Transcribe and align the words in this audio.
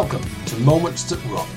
Welcome 0.00 0.30
to 0.46 0.56
Moments 0.60 1.02
That 1.10 1.18
Rock, 1.24 1.48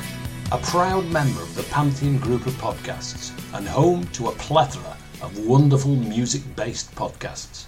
a 0.51 0.57
proud 0.57 1.05
member 1.11 1.43
of 1.43 1.53
the 1.53 1.61
Pantheon 1.61 2.17
group 2.17 2.47
of 2.47 2.53
podcasts 2.53 3.31
and 3.53 3.67
home 3.67 4.07
to 4.13 4.29
a 4.29 4.31
plethora 4.31 4.97
of 5.21 5.45
wonderful 5.45 5.95
music 5.95 6.41
based 6.55 6.91
podcasts. 6.95 7.65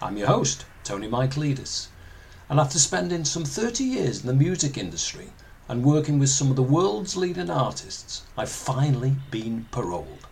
I'm 0.00 0.16
your 0.16 0.28
host, 0.28 0.64
Tony 0.82 1.08
Michaelides, 1.08 1.88
and 2.48 2.58
after 2.58 2.78
spending 2.78 3.26
some 3.26 3.44
30 3.44 3.84
years 3.84 4.22
in 4.22 4.26
the 4.26 4.32
music 4.32 4.78
industry 4.78 5.30
and 5.68 5.84
working 5.84 6.18
with 6.18 6.30
some 6.30 6.48
of 6.48 6.56
the 6.56 6.62
world's 6.62 7.18
leading 7.18 7.50
artists, 7.50 8.22
I've 8.34 8.48
finally 8.48 9.16
been 9.30 9.66
paroled, 9.72 10.26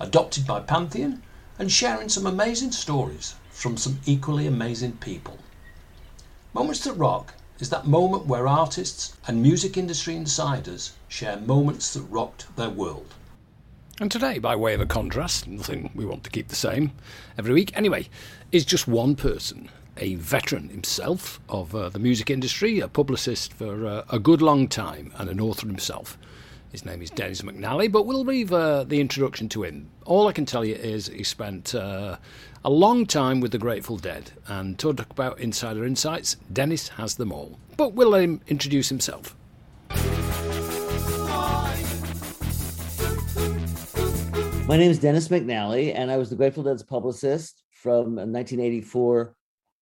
adopted 0.00 0.44
by 0.44 0.58
Pantheon, 0.58 1.22
and 1.56 1.70
sharing 1.70 2.08
some 2.08 2.26
amazing 2.26 2.72
stories 2.72 3.36
from 3.50 3.76
some 3.76 4.00
equally 4.06 4.48
amazing 4.48 4.96
people. 4.96 5.38
Moments 6.52 6.82
That 6.82 6.94
Rock 6.94 7.32
is 7.58 7.70
that 7.70 7.86
moment 7.86 8.26
where 8.26 8.46
artists 8.46 9.16
and 9.26 9.42
music 9.42 9.76
industry 9.76 10.16
insiders 10.16 10.92
share 11.08 11.38
moments 11.38 11.94
that 11.94 12.02
rocked 12.02 12.54
their 12.56 12.70
world. 12.70 13.14
And 13.98 14.10
today, 14.10 14.38
by 14.38 14.54
way 14.56 14.74
of 14.74 14.80
a 14.80 14.86
contrast, 14.86 15.48
nothing 15.48 15.90
we 15.94 16.04
want 16.04 16.22
to 16.24 16.30
keep 16.30 16.48
the 16.48 16.54
same 16.54 16.92
every 17.38 17.54
week 17.54 17.72
anyway, 17.74 18.08
is 18.52 18.66
just 18.66 18.86
one 18.86 19.16
person, 19.16 19.70
a 19.96 20.16
veteran 20.16 20.68
himself 20.68 21.40
of 21.48 21.74
uh, 21.74 21.88
the 21.88 21.98
music 21.98 22.28
industry, 22.28 22.80
a 22.80 22.88
publicist 22.88 23.54
for 23.54 23.86
uh, 23.86 24.04
a 24.10 24.18
good 24.18 24.42
long 24.42 24.68
time, 24.68 25.12
and 25.16 25.30
an 25.30 25.40
author 25.40 25.66
himself. 25.66 26.18
His 26.76 26.84
name 26.84 27.00
is 27.00 27.08
Dennis 27.08 27.40
McNally, 27.40 27.90
but 27.90 28.04
we'll 28.04 28.22
leave 28.22 28.52
uh, 28.52 28.84
the 28.84 29.00
introduction 29.00 29.48
to 29.48 29.62
him. 29.62 29.88
All 30.04 30.28
I 30.28 30.32
can 30.32 30.44
tell 30.44 30.62
you 30.62 30.74
is 30.74 31.06
he 31.06 31.24
spent 31.24 31.74
uh, 31.74 32.18
a 32.66 32.68
long 32.68 33.06
time 33.06 33.40
with 33.40 33.52
the 33.52 33.56
Grateful 33.56 33.96
Dead, 33.96 34.32
and 34.46 34.78
to 34.80 34.92
talk 34.92 35.08
about 35.08 35.40
insider 35.40 35.86
insights, 35.86 36.36
Dennis 36.52 36.88
has 36.88 37.14
them 37.14 37.32
all. 37.32 37.58
But 37.78 37.94
we'll 37.94 38.10
let 38.10 38.24
him 38.24 38.42
introduce 38.48 38.90
himself. 38.90 39.34
My 44.68 44.76
name 44.76 44.90
is 44.90 44.98
Dennis 44.98 45.28
McNally, 45.28 45.94
and 45.94 46.10
I 46.10 46.18
was 46.18 46.28
the 46.28 46.36
Grateful 46.36 46.62
Dead's 46.62 46.82
publicist 46.82 47.62
from 47.70 48.16
1984 48.16 49.34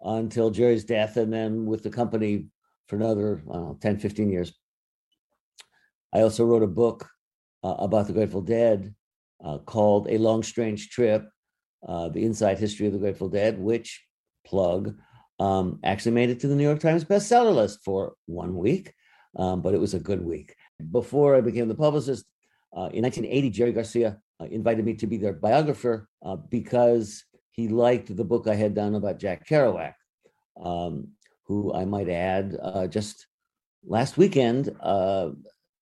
until 0.03 0.49
Jerry's 0.49 0.85
death, 0.85 1.17
and 1.17 1.33
then 1.33 1.67
with 1.67 1.83
the 1.83 1.91
company 1.91 2.47
for 2.87 2.95
another 2.95 3.43
know, 3.47 3.77
10, 3.81 3.99
15 3.99 4.31
years. 4.31 4.53
I 6.15 6.21
also 6.21 6.45
wrote 6.45 6.63
a 6.63 6.69
book 6.69 7.09
uh, 7.65 7.75
about 7.79 8.07
the 8.07 8.13
Grateful 8.13 8.41
Dead 8.41 8.95
uh, 9.45 9.59
called 9.59 10.07
A 10.09 10.17
Long 10.19 10.45
Strange 10.45 10.91
Trip 10.91 11.29
uh, 11.87 12.09
The 12.09 12.25
Inside 12.25 12.59
History 12.59 12.87
of 12.87 12.93
the 12.93 13.01
Grateful 13.01 13.29
Dead, 13.29 13.59
which 13.59 14.05
plug 14.47 14.97
um, 15.41 15.81
actually 15.83 16.13
made 16.13 16.31
it 16.31 16.39
to 16.41 16.47
the 16.47 16.55
New 16.55 16.63
York 16.63 16.79
Times 16.79 17.05
bestseller 17.05 17.55
list 17.55 17.81
for 17.85 18.15
one 18.27 18.57
week, 18.57 18.95
um, 19.37 19.61
but 19.61 19.75
it 19.75 19.81
was 19.81 19.95
a 19.95 19.99
good 19.99 20.25
week. 20.25 20.55
Before 20.93 21.35
I 21.35 21.41
became 21.41 21.67
the 21.67 21.75
publicist, 21.75 22.25
uh, 22.77 22.91
in 22.93 23.03
1980, 23.03 23.51
Jerry 23.51 23.73
Garcia 23.73 24.19
uh, 24.41 24.45
invited 24.45 24.85
me 24.85 24.95
to 24.95 25.07
be 25.09 25.17
their 25.17 25.33
biographer 25.33 26.09
uh, 26.25 26.37
because 26.37 27.25
he 27.51 27.69
liked 27.69 28.17
the 28.17 28.25
book 28.25 28.47
I 28.47 28.55
had 28.55 28.75
done 28.75 28.95
about 28.95 29.19
Jack 29.19 29.49
Kerouac, 29.49 29.95
um, 30.63 31.09
who 31.47 31.75
I 31.75 31.85
might 31.85 32.09
add 32.09 32.57
just 32.91 33.27
last 33.87 34.17
weekend 34.17 34.71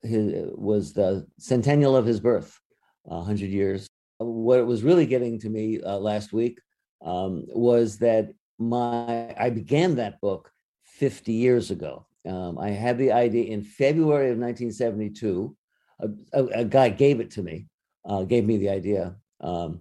his, 0.02 0.50
was 0.54 0.92
the 0.92 1.26
centennial 1.38 1.96
of 1.96 2.06
his 2.06 2.20
birth, 2.20 2.58
100 3.04 3.50
years. 3.50 3.86
What 4.18 4.58
it 4.58 4.66
was 4.66 4.82
really 4.82 5.06
getting 5.06 5.38
to 5.40 5.48
me 5.48 5.80
uh, 5.80 5.98
last 5.98 6.32
week 6.32 6.60
um, 7.04 7.44
was 7.48 7.98
that 7.98 8.32
my 8.58 9.34
I 9.36 9.50
began 9.50 9.96
that 9.96 10.20
book 10.20 10.50
50 10.84 11.32
years 11.32 11.70
ago. 11.70 12.06
Um, 12.26 12.58
I 12.58 12.70
had 12.70 12.98
the 12.98 13.10
idea 13.10 13.46
in 13.46 13.64
February 13.64 14.30
of 14.30 14.38
1972. 14.38 15.56
A, 16.00 16.08
a, 16.32 16.44
a 16.60 16.64
guy 16.64 16.88
gave 16.88 17.18
it 17.18 17.32
to 17.32 17.42
me 17.42 17.66
uh, 18.04 18.22
gave 18.24 18.44
me 18.44 18.56
the 18.56 18.68
idea. 18.68 19.16
Um, 19.40 19.80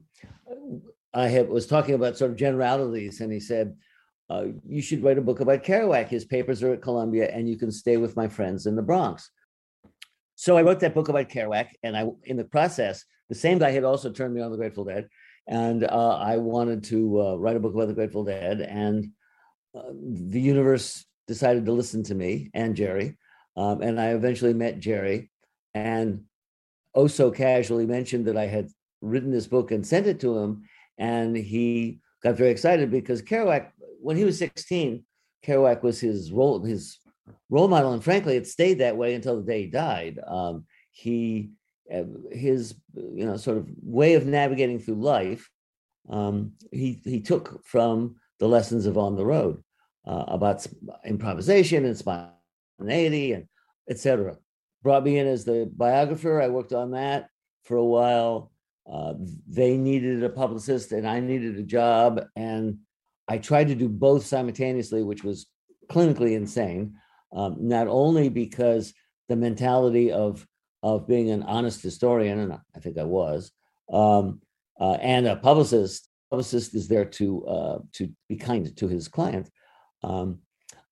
I 1.13 1.41
was 1.41 1.67
talking 1.67 1.95
about 1.95 2.17
sort 2.17 2.31
of 2.31 2.37
generalities, 2.37 3.19
and 3.21 3.31
he 3.31 3.39
said, 3.39 3.75
uh, 4.29 4.45
"You 4.65 4.81
should 4.81 5.03
write 5.03 5.17
a 5.17 5.21
book 5.21 5.39
about 5.39 5.63
Kerouac. 5.63 6.07
His 6.07 6.25
papers 6.25 6.63
are 6.63 6.73
at 6.73 6.81
Columbia, 6.81 7.29
and 7.31 7.49
you 7.49 7.57
can 7.57 7.71
stay 7.71 7.97
with 7.97 8.15
my 8.15 8.27
friends 8.27 8.65
in 8.65 8.75
the 8.75 8.81
Bronx." 8.81 9.29
So 10.41 10.57
I 10.57 10.63
wrote 10.63 10.79
that 10.79 10.95
book 10.95 11.07
about 11.07 11.29
Kerouac, 11.29 11.67
and 11.83 11.95
I, 11.95 12.07
in 12.23 12.35
the 12.35 12.43
process, 12.43 13.05
the 13.29 13.35
same 13.35 13.59
guy 13.59 13.69
had 13.69 13.83
also 13.83 14.09
turned 14.09 14.33
me 14.33 14.41
on 14.41 14.49
the 14.49 14.57
Grateful 14.57 14.83
Dead, 14.83 15.07
and 15.45 15.83
uh, 15.83 16.17
I 16.17 16.37
wanted 16.37 16.83
to 16.85 17.21
uh, 17.21 17.35
write 17.35 17.57
a 17.57 17.59
book 17.59 17.75
about 17.75 17.89
the 17.89 17.93
Grateful 17.93 18.23
Dead, 18.23 18.59
and 18.59 19.11
uh, 19.75 19.91
the 19.93 20.41
universe 20.41 21.05
decided 21.27 21.67
to 21.67 21.71
listen 21.71 22.01
to 22.05 22.15
me 22.15 22.49
and 22.55 22.75
Jerry, 22.75 23.19
um, 23.55 23.83
and 23.83 24.01
I 24.01 24.13
eventually 24.13 24.55
met 24.55 24.79
Jerry, 24.79 25.29
and 25.75 26.23
oh 26.95 27.05
so 27.05 27.29
casually 27.29 27.85
mentioned 27.85 28.25
that 28.25 28.35
I 28.35 28.47
had 28.47 28.67
written 29.01 29.29
this 29.29 29.45
book 29.45 29.69
and 29.69 29.85
sent 29.85 30.07
it 30.07 30.19
to 30.21 30.39
him. 30.39 30.63
And 30.97 31.37
he 31.37 31.99
got 32.23 32.35
very 32.35 32.49
excited 32.49 32.89
because 32.89 33.21
Kerouac, 33.21 33.73
when 34.01 34.17
he 34.17 34.23
was 34.23 34.39
16, 34.39 35.05
Kerouac 35.45 35.83
was 35.83 35.99
his 35.99 36.31
role, 36.31 36.63
his 36.63 36.97
role 37.49 37.67
model. 37.67 37.93
And 37.93 38.03
frankly, 38.03 38.35
it 38.35 38.47
stayed 38.47 38.79
that 38.79 38.97
way 38.97 39.13
until 39.13 39.37
the 39.37 39.45
day 39.45 39.63
he 39.63 39.67
died. 39.67 40.19
Um, 40.25 40.65
he, 40.91 41.51
uh, 41.93 42.03
his, 42.31 42.75
you 42.95 43.25
know, 43.25 43.37
sort 43.37 43.57
of 43.57 43.67
way 43.81 44.13
of 44.15 44.25
navigating 44.25 44.79
through 44.79 44.95
life, 44.95 45.49
um, 46.09 46.53
he, 46.71 47.01
he 47.03 47.21
took 47.21 47.65
from 47.65 48.15
the 48.39 48.47
lessons 48.47 48.85
of 48.85 48.97
On 48.97 49.15
the 49.15 49.25
Road 49.25 49.63
uh, 50.05 50.25
about 50.27 50.65
improvisation 51.05 51.85
and 51.85 51.97
spontaneity 51.97 53.33
and 53.33 53.47
etc 53.89 54.37
brought 54.83 55.03
me 55.03 55.17
in 55.17 55.27
as 55.27 55.45
the 55.45 55.69
biographer. 55.75 56.41
I 56.41 56.47
worked 56.47 56.73
on 56.73 56.91
that 56.91 57.29
for 57.63 57.77
a 57.77 57.85
while. 57.85 58.51
Uh, 58.91 59.13
they 59.47 59.77
needed 59.77 60.23
a 60.23 60.29
publicist 60.29 60.91
and 60.91 61.07
I 61.07 61.19
needed 61.19 61.57
a 61.57 61.63
job. 61.63 62.25
And 62.35 62.79
I 63.27 63.37
tried 63.37 63.67
to 63.67 63.75
do 63.75 63.87
both 63.87 64.25
simultaneously, 64.25 65.03
which 65.03 65.23
was 65.23 65.47
clinically 65.89 66.33
insane. 66.33 66.95
Um, 67.33 67.57
not 67.59 67.87
only 67.87 68.29
because 68.29 68.93
the 69.29 69.35
mentality 69.35 70.11
of 70.11 70.45
of 70.83 71.07
being 71.07 71.29
an 71.29 71.43
honest 71.43 71.81
historian, 71.81 72.39
and 72.39 72.53
I 72.53 72.79
think 72.79 72.97
I 72.97 73.03
was, 73.03 73.51
um, 73.91 74.41
uh, 74.79 74.97
and 75.01 75.27
a 75.27 75.35
publicist. 75.35 76.07
Publicist 76.29 76.73
is 76.75 76.87
there 76.87 77.05
to 77.05 77.45
uh, 77.45 77.79
to 77.93 78.09
be 78.29 78.37
kind 78.37 78.75
to 78.77 78.87
his 78.87 79.07
client. 79.07 79.49
Um, 80.01 80.39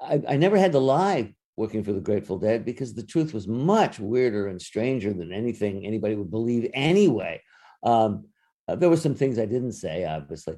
I, 0.02 0.22
I, 0.28 0.38
never 0.38 0.58
had 0.58 0.74
to 0.74 0.80
lie 0.80 1.34
working 1.56 1.84
for 1.84 1.94
the 1.94 2.02
Grateful 2.02 2.38
Dead 2.38 2.66
because 2.66 2.94
the 2.94 3.06
truth 3.06 3.34
was 3.34 3.48
much 3.48 4.00
weirder 4.00 4.48
and 4.48 4.62
stranger 4.62 5.14
than 5.14 5.32
anything 5.32 5.86
anybody 5.86 6.16
would 6.16 6.30
believe 6.30 6.70
anyway. 6.74 7.42
Um, 7.84 8.26
uh, 8.68 8.76
there 8.76 8.90
were 8.90 8.98
some 8.98 9.16
things 9.16 9.40
I 9.40 9.46
didn't 9.46 9.72
say, 9.72 10.06
obviously, 10.06 10.56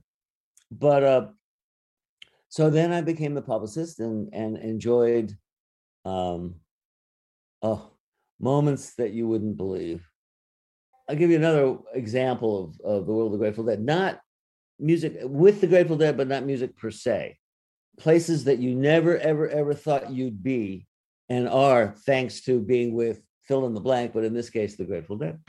but 0.72 1.04
uh, 1.04 1.28
so 2.50 2.70
then 2.70 2.92
I 2.92 3.02
became 3.02 3.36
the 3.36 3.42
publicist 3.42 4.00
and 4.00 4.30
and 4.34 4.58
enjoyed 4.58 5.38
um 6.06 6.56
oh 7.62 7.92
moments 8.40 8.96
that 8.96 9.12
you 9.12 9.28
wouldn't 9.28 9.58
believe. 9.58 10.08
I'll 11.08 11.16
give 11.16 11.30
you 11.30 11.36
another 11.36 11.78
example 11.94 12.64
of, 12.64 12.82
of 12.82 13.06
the 13.06 13.14
world 13.14 13.28
of 13.28 13.40
the 13.40 13.44
Grateful 13.44 13.66
Dead. 13.66 13.84
Not 13.84 14.20
music 14.80 15.18
with 15.24 15.62
the 15.62 15.68
Grateful 15.68 15.98
Dead, 15.98 16.18
but 16.18 16.28
not 16.28 16.46
music 16.46 16.76
per 16.78 16.90
se. 16.90 17.38
Places 18.00 18.46
that 18.46 18.60
you 18.60 18.74
never, 18.74 19.18
ever, 19.18 19.48
ever 19.48 19.74
thought 19.74 20.12
you'd 20.12 20.42
be 20.42 20.88
and 21.30 21.48
are 21.48 21.94
thanks 22.06 22.42
to 22.42 22.60
being 22.60 22.94
with 22.94 23.22
fill 23.44 23.68
in 23.68 23.74
the 23.74 23.82
blank, 23.82 24.14
but 24.14 24.24
in 24.24 24.34
this 24.34 24.50
case, 24.50 24.76
the 24.76 24.86
Grateful 24.86 25.18
Dead. 25.18 25.40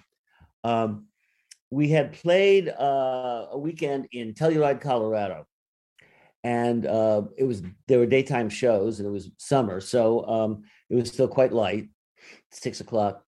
Um, 0.64 1.06
we 1.70 1.88
had 1.88 2.12
played 2.12 2.68
uh, 2.68 3.46
a 3.52 3.58
weekend 3.58 4.08
in 4.12 4.34
Telluride, 4.34 4.80
Colorado, 4.80 5.46
and 6.44 6.86
uh, 6.86 7.22
it 7.36 7.44
was 7.44 7.62
there 7.86 7.98
were 7.98 8.06
daytime 8.06 8.48
shows, 8.48 8.98
and 8.98 9.06
it 9.06 9.12
was 9.12 9.30
summer, 9.38 9.80
so 9.80 10.26
um, 10.26 10.62
it 10.90 10.96
was 10.96 11.08
still 11.08 11.28
quite 11.28 11.52
light, 11.52 11.88
six 12.50 12.80
o'clock. 12.80 13.22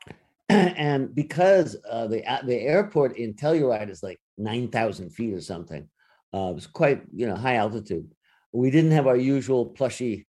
and 0.48 1.14
because 1.14 1.76
uh, 1.88 2.06
the 2.06 2.22
the 2.44 2.58
airport 2.60 3.16
in 3.18 3.34
Telluride 3.34 3.90
is 3.90 4.02
like 4.02 4.18
nine 4.38 4.68
thousand 4.68 5.10
feet 5.10 5.34
or 5.34 5.40
something, 5.40 5.88
uh, 6.34 6.48
it 6.50 6.54
was 6.54 6.66
quite 6.66 7.02
you 7.14 7.26
know 7.26 7.36
high 7.36 7.56
altitude. 7.56 8.10
We 8.52 8.70
didn't 8.70 8.92
have 8.92 9.06
our 9.06 9.16
usual 9.16 9.66
plushy 9.66 10.26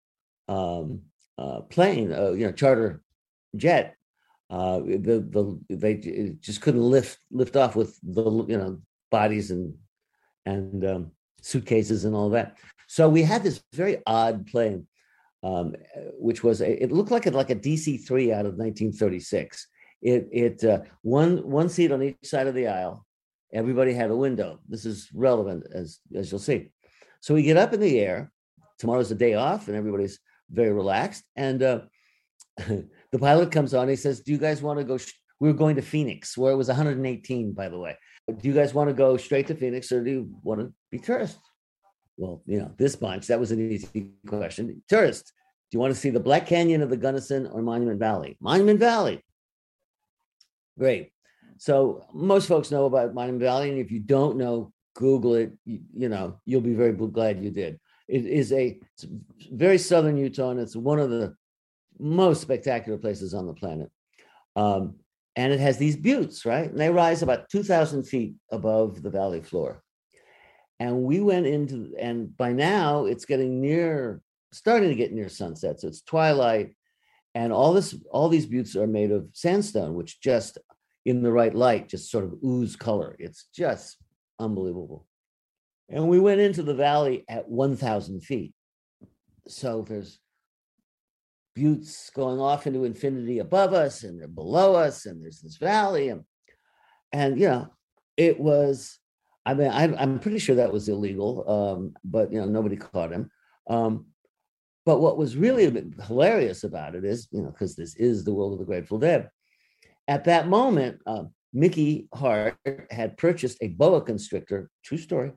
um, 0.48 1.02
uh, 1.38 1.62
plane, 1.62 2.12
uh, 2.12 2.32
you 2.32 2.46
know, 2.46 2.52
charter 2.52 3.02
jet. 3.56 3.96
Uh, 4.50 4.80
the 4.80 5.26
the 5.30 5.60
they 5.70 6.36
just 6.42 6.60
couldn't 6.60 6.84
lift 6.84 7.18
lift 7.32 7.56
off 7.56 7.78
with 7.78 7.98
the 8.04 8.46
you 8.50 8.58
know 8.58 8.82
bodies 9.10 9.50
and 9.50 9.76
and 10.46 10.84
um, 10.86 11.12
suitcases 11.42 12.06
and 12.06 12.16
all 12.16 12.30
that. 12.30 12.58
So 12.88 13.10
we 13.10 13.24
had 13.24 13.44
this 13.44 13.64
very 13.74 13.98
odd 14.06 14.48
plane, 14.48 14.88
um, 15.44 15.76
which 16.18 16.44
was 16.44 16.62
a, 16.62 16.84
it 16.84 16.92
looked 16.92 17.12
like 17.12 17.26
a, 17.26 17.32
like 17.32 17.50
a 17.50 17.56
DC 17.56 18.06
three 18.06 18.32
out 18.32 18.46
of 18.46 18.56
1936. 18.56 19.68
It 20.02 20.28
it 20.32 20.64
uh, 20.64 20.80
one 21.02 21.38
one 21.50 21.70
seat 21.70 21.92
on 21.92 22.02
each 22.02 22.18
side 22.24 22.48
of 22.48 22.56
the 22.56 22.68
aisle. 22.68 23.06
Everybody 23.54 23.94
had 23.94 24.10
a 24.10 24.16
window. 24.16 24.60
This 24.68 24.86
is 24.86 25.10
relevant 25.14 25.66
as 25.72 26.00
as 26.16 26.32
you'll 26.32 26.40
see. 26.40 26.72
So 27.22 27.34
we 27.34 27.44
get 27.44 27.58
up 27.58 27.74
in 27.74 27.80
the 27.80 28.00
air. 28.00 28.32
Tomorrow's 28.80 29.12
a 29.12 29.16
day 29.16 29.36
off, 29.36 29.68
and 29.68 29.78
everybody's 29.78 30.20
very 30.50 30.72
relaxed. 30.72 31.24
And 31.36 31.62
uh, 31.62 31.82
the 32.58 33.20
pilot 33.20 33.52
comes 33.52 33.76
on. 33.76 33.90
He 33.90 33.96
says, 33.96 34.22
"Do 34.22 34.32
you 34.32 34.40
guys 34.40 34.62
want 34.62 34.80
to 34.80 34.86
go?" 34.86 34.98
Sh- 34.98 35.14
we 35.40 35.48
were 35.48 35.58
going 35.58 35.76
to 35.76 35.82
Phoenix, 35.82 36.38
where 36.38 36.52
it 36.52 36.56
was 36.56 36.68
118, 36.68 37.54
by 37.54 37.70
the 37.70 37.80
way 37.80 37.98
do 38.28 38.48
you 38.48 38.54
guys 38.54 38.74
want 38.74 38.90
to 38.90 38.94
go 38.94 39.18
straight 39.18 39.48
to 39.48 39.56
Phoenix 39.56 39.92
or 39.92 40.04
do 40.04 40.12
you 40.12 40.30
want 40.44 40.60
to 40.60 40.74
be 40.92 41.00
tourists? 41.00 41.40
Well, 42.18 42.42
you 42.46 42.60
know, 42.60 42.72
this 42.78 42.96
bunch, 42.96 43.28
that 43.28 43.40
was 43.40 43.52
an 43.52 43.72
easy 43.72 44.12
question. 44.28 44.84
Tourists, 44.88 45.32
do 45.72 45.78
you 45.78 45.80
want 45.80 45.94
to 45.94 46.00
see 46.00 46.10
the 46.10 46.20
Black 46.20 46.46
Canyon 46.46 46.82
of 46.82 46.90
the 46.90 46.98
Gunnison 46.98 47.48
or 47.48 47.62
Monument 47.62 48.00
Valley? 48.00 48.38
Monument 48.40 48.80
Valley. 48.80 49.24
Great. 50.78 51.12
So 51.58 52.06
most 52.14 52.48
folks 52.48 52.72
know 52.72 52.86
about 52.86 53.14
Monument 53.14 53.42
Valley, 53.42 53.70
and 53.70 53.80
if 53.80 53.92
you 53.92 54.00
don't 54.00 54.38
know, 54.38 54.72
Google 54.96 55.36
it. 55.36 55.54
You, 55.66 55.80
you 55.96 56.10
know, 56.10 56.40
you'll 56.46 56.62
be 56.62 56.74
very 56.74 56.94
glad 56.94 57.44
you 57.44 57.50
did. 57.50 57.80
It 58.08 58.26
is 58.26 58.52
a 58.52 58.80
very 59.52 59.78
southern 59.78 60.18
Utah, 60.18 60.50
and 60.50 60.60
it's 60.60 60.76
one 60.76 61.00
of 61.00 61.10
the 61.10 61.36
most 62.00 62.42
spectacular 62.42 62.98
places 62.98 63.34
on 63.34 63.48
the 63.48 63.54
planet. 63.54 63.90
Um, 64.56 64.96
and 65.36 65.54
it 65.54 65.60
has 65.60 65.78
these 65.78 65.96
buttes, 65.96 66.46
right? 66.46 66.70
And 66.70 66.80
they 66.80 66.90
rise 66.90 67.22
about 67.22 67.50
2,000 67.50 68.04
feet 68.04 68.36
above 68.52 69.02
the 69.02 69.10
valley 69.10 69.42
floor. 69.42 69.82
And 70.82 71.04
we 71.04 71.20
went 71.20 71.46
into, 71.46 71.94
and 72.00 72.36
by 72.36 72.54
now 72.54 73.06
it's 73.06 73.26
getting 73.26 73.62
near, 73.62 74.20
starting 74.52 74.90
to 74.90 74.96
get 74.96 75.14
near 75.14 75.30
sunset. 75.30 75.80
So 75.80 75.88
it's 75.88 76.02
twilight, 76.02 76.76
and 77.36 77.54
all 77.54 77.72
this, 77.72 77.94
all 78.10 78.30
these 78.30 78.48
buttes 78.48 78.76
are 78.76 78.88
made 78.88 79.12
of 79.12 79.28
sandstone, 79.32 79.94
which 79.94 80.20
just 80.22 80.58
in 81.06 81.22
the 81.22 81.32
right 81.32 81.54
light 81.54 81.88
just 81.88 82.10
sort 82.10 82.24
of 82.24 82.34
ooze 82.44 82.76
color. 82.76 83.16
It's 83.20 83.46
just 83.56 83.98
unbelievable. 84.40 85.06
And 85.88 86.10
we 86.10 86.20
went 86.20 86.42
into 86.42 86.64
the 86.64 86.74
valley 86.74 87.26
at 87.30 87.48
1,000 87.48 88.22
feet. 88.22 88.56
So 89.48 89.86
there's 89.88 90.18
buttes 91.56 92.10
going 92.10 92.40
off 92.40 92.66
into 92.66 92.86
infinity 92.86 93.38
above 93.38 93.74
us 93.76 94.02
and 94.02 94.20
they're 94.20 94.28
below 94.28 94.74
us 94.74 95.06
and 95.06 95.22
there's 95.22 95.42
this 95.42 95.58
valley 95.58 96.10
and 96.10 96.24
and 97.12 97.38
you 97.38 97.50
know 97.50 97.68
it 98.16 98.40
was 98.40 99.01
i 99.46 99.54
mean 99.54 99.70
I, 99.70 99.84
am 100.02 100.20
pretty 100.20 100.40
sure 100.40 100.56
that 100.56 100.72
was 100.72 100.90
illegal 100.90 101.50
um, 101.50 101.94
but 102.04 102.32
you 102.32 102.40
know 102.40 102.46
nobody 102.46 102.76
caught 102.76 103.12
him 103.12 103.30
um, 103.70 104.06
but 104.86 105.00
what 105.00 105.18
was 105.18 105.38
really 105.38 105.66
a 105.66 105.72
bit 105.72 105.86
hilarious 106.08 106.64
about 106.64 106.96
it 106.96 107.06
is 107.06 107.28
you 107.32 107.42
know 107.42 107.52
because 107.52 107.76
this 107.76 107.96
is 107.96 108.24
the 108.24 108.34
world 108.34 108.54
of 108.54 108.60
the 108.60 108.66
grateful 108.66 109.00
dead 109.00 109.30
at 110.08 110.26
that 110.26 110.48
moment 110.48 111.00
uh, 111.06 111.24
mickey 111.54 112.08
hart 112.14 112.58
had 112.90 113.18
purchased 113.18 113.58
a 113.62 113.68
boa 113.70 114.02
constrictor 114.02 114.70
true 114.84 114.98
story 114.98 115.32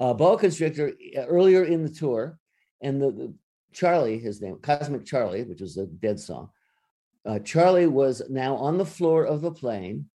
a 0.00 0.14
boa 0.14 0.38
constrictor 0.38 0.92
uh, 1.16 1.26
earlier 1.26 1.64
in 1.64 1.82
the 1.82 1.90
tour 1.90 2.38
and 2.82 3.00
the, 3.00 3.10
the 3.10 3.34
Charlie, 3.76 4.18
his 4.18 4.40
name, 4.40 4.58
Cosmic 4.62 5.04
Charlie, 5.04 5.44
which 5.44 5.60
was 5.60 5.76
a 5.76 5.86
dead 5.86 6.18
song. 6.18 6.48
Uh, 7.26 7.38
Charlie 7.40 7.86
was 7.86 8.22
now 8.30 8.56
on 8.56 8.78
the 8.78 8.86
floor 8.86 9.24
of 9.24 9.42
the 9.42 9.50
plane, 9.50 10.08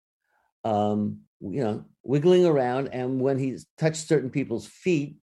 um, 0.64 1.20
you 1.42 1.62
know, 1.62 1.84
wiggling 2.04 2.46
around. 2.46 2.88
And 2.92 3.20
when 3.20 3.38
he 3.38 3.58
touched 3.78 4.08
certain 4.08 4.30
people's 4.30 4.66
feet, 4.66 5.16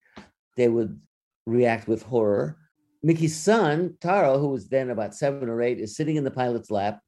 they 0.57 0.67
would 0.67 0.99
react 1.45 1.87
with 1.87 2.03
horror. 2.03 2.57
Mickey's 3.01 3.37
son, 3.37 3.95
Taro, 4.01 4.37
who 4.39 4.49
was 4.49 4.67
then 4.67 4.89
about 4.89 5.15
seven 5.15 5.47
or 5.47 5.61
eight, 5.61 5.79
is 5.79 5.95
sitting 5.95 6.17
in 6.17 6.23
the 6.23 6.31
pilot's 6.31 6.69
lap, 6.69 6.99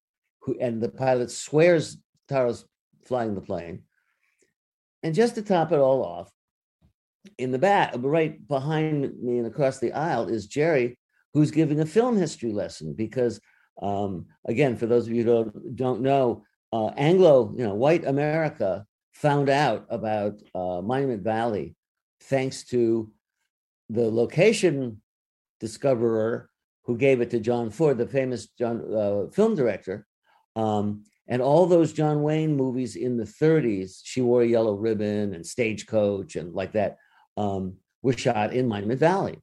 who, 0.42 0.58
and 0.60 0.82
the 0.82 0.90
pilot 0.90 1.30
swears 1.30 1.98
Taro's 2.30 2.66
flying 3.06 3.36
the 3.36 3.42
plane. 3.42 3.84
And 5.04 5.14
just 5.14 5.36
to 5.36 5.42
top 5.42 5.72
it 5.72 5.80
all 5.80 6.04
off, 6.04 6.32
in 7.38 7.52
the 7.52 7.60
back, 7.60 7.94
right 7.98 8.48
behind 8.48 9.22
me 9.22 9.38
and 9.38 9.48
across 9.48 9.80
the 9.80 9.94
aisle, 9.94 10.30
is 10.30 10.48
Jerry, 10.48 10.98
who's 11.34 11.52
giving 11.52 11.80
a 11.80 11.86
film 11.86 12.18
history 12.18 12.52
lesson 12.52 12.94
because 12.94 13.40
um, 13.82 14.26
again 14.46 14.76
for 14.76 14.86
those 14.86 15.08
of 15.08 15.14
you 15.14 15.24
who 15.24 15.52
don't, 15.76 16.02
know 16.02 16.44
uh, 16.74 16.88
anglo 16.98 17.54
you 17.58 17.66
know 17.66 17.74
white 17.74 18.06
america 18.06 18.86
found 19.14 19.50
out 19.50 19.86
about 19.90 20.42
uh, 20.56 20.82
monument 20.82 21.24
valley 21.24 21.76
thanks 22.22 22.64
to 22.64 23.12
the 23.90 24.10
location 24.10 25.02
discoverer 25.60 26.50
who 26.86 26.98
gave 26.98 27.22
it 27.22 27.30
to 27.30 27.40
john 27.40 27.70
ford 27.70 27.98
the 27.98 28.08
famous 28.08 28.48
john 28.58 28.82
uh, 28.94 29.30
film 29.32 29.56
director. 29.56 30.08
Um, 30.56 31.04
and 31.28 31.42
all 31.42 31.66
those 31.66 31.94
john 31.94 32.24
wayne 32.24 32.56
movies 32.56 32.96
in 32.96 33.18
the 33.18 33.26
30s 33.26 34.02
she 34.04 34.22
wore 34.22 34.42
a 34.42 34.48
yellow 34.48 34.76
ribbon 34.76 35.34
and 35.34 35.46
stagecoach 35.46 36.36
and 36.36 36.54
like 36.54 36.74
that 36.74 36.98
um, 37.38 37.76
were 38.02 38.18
shot 38.18 38.54
in 38.54 38.68
monument 38.68 39.00
valley. 39.00 39.40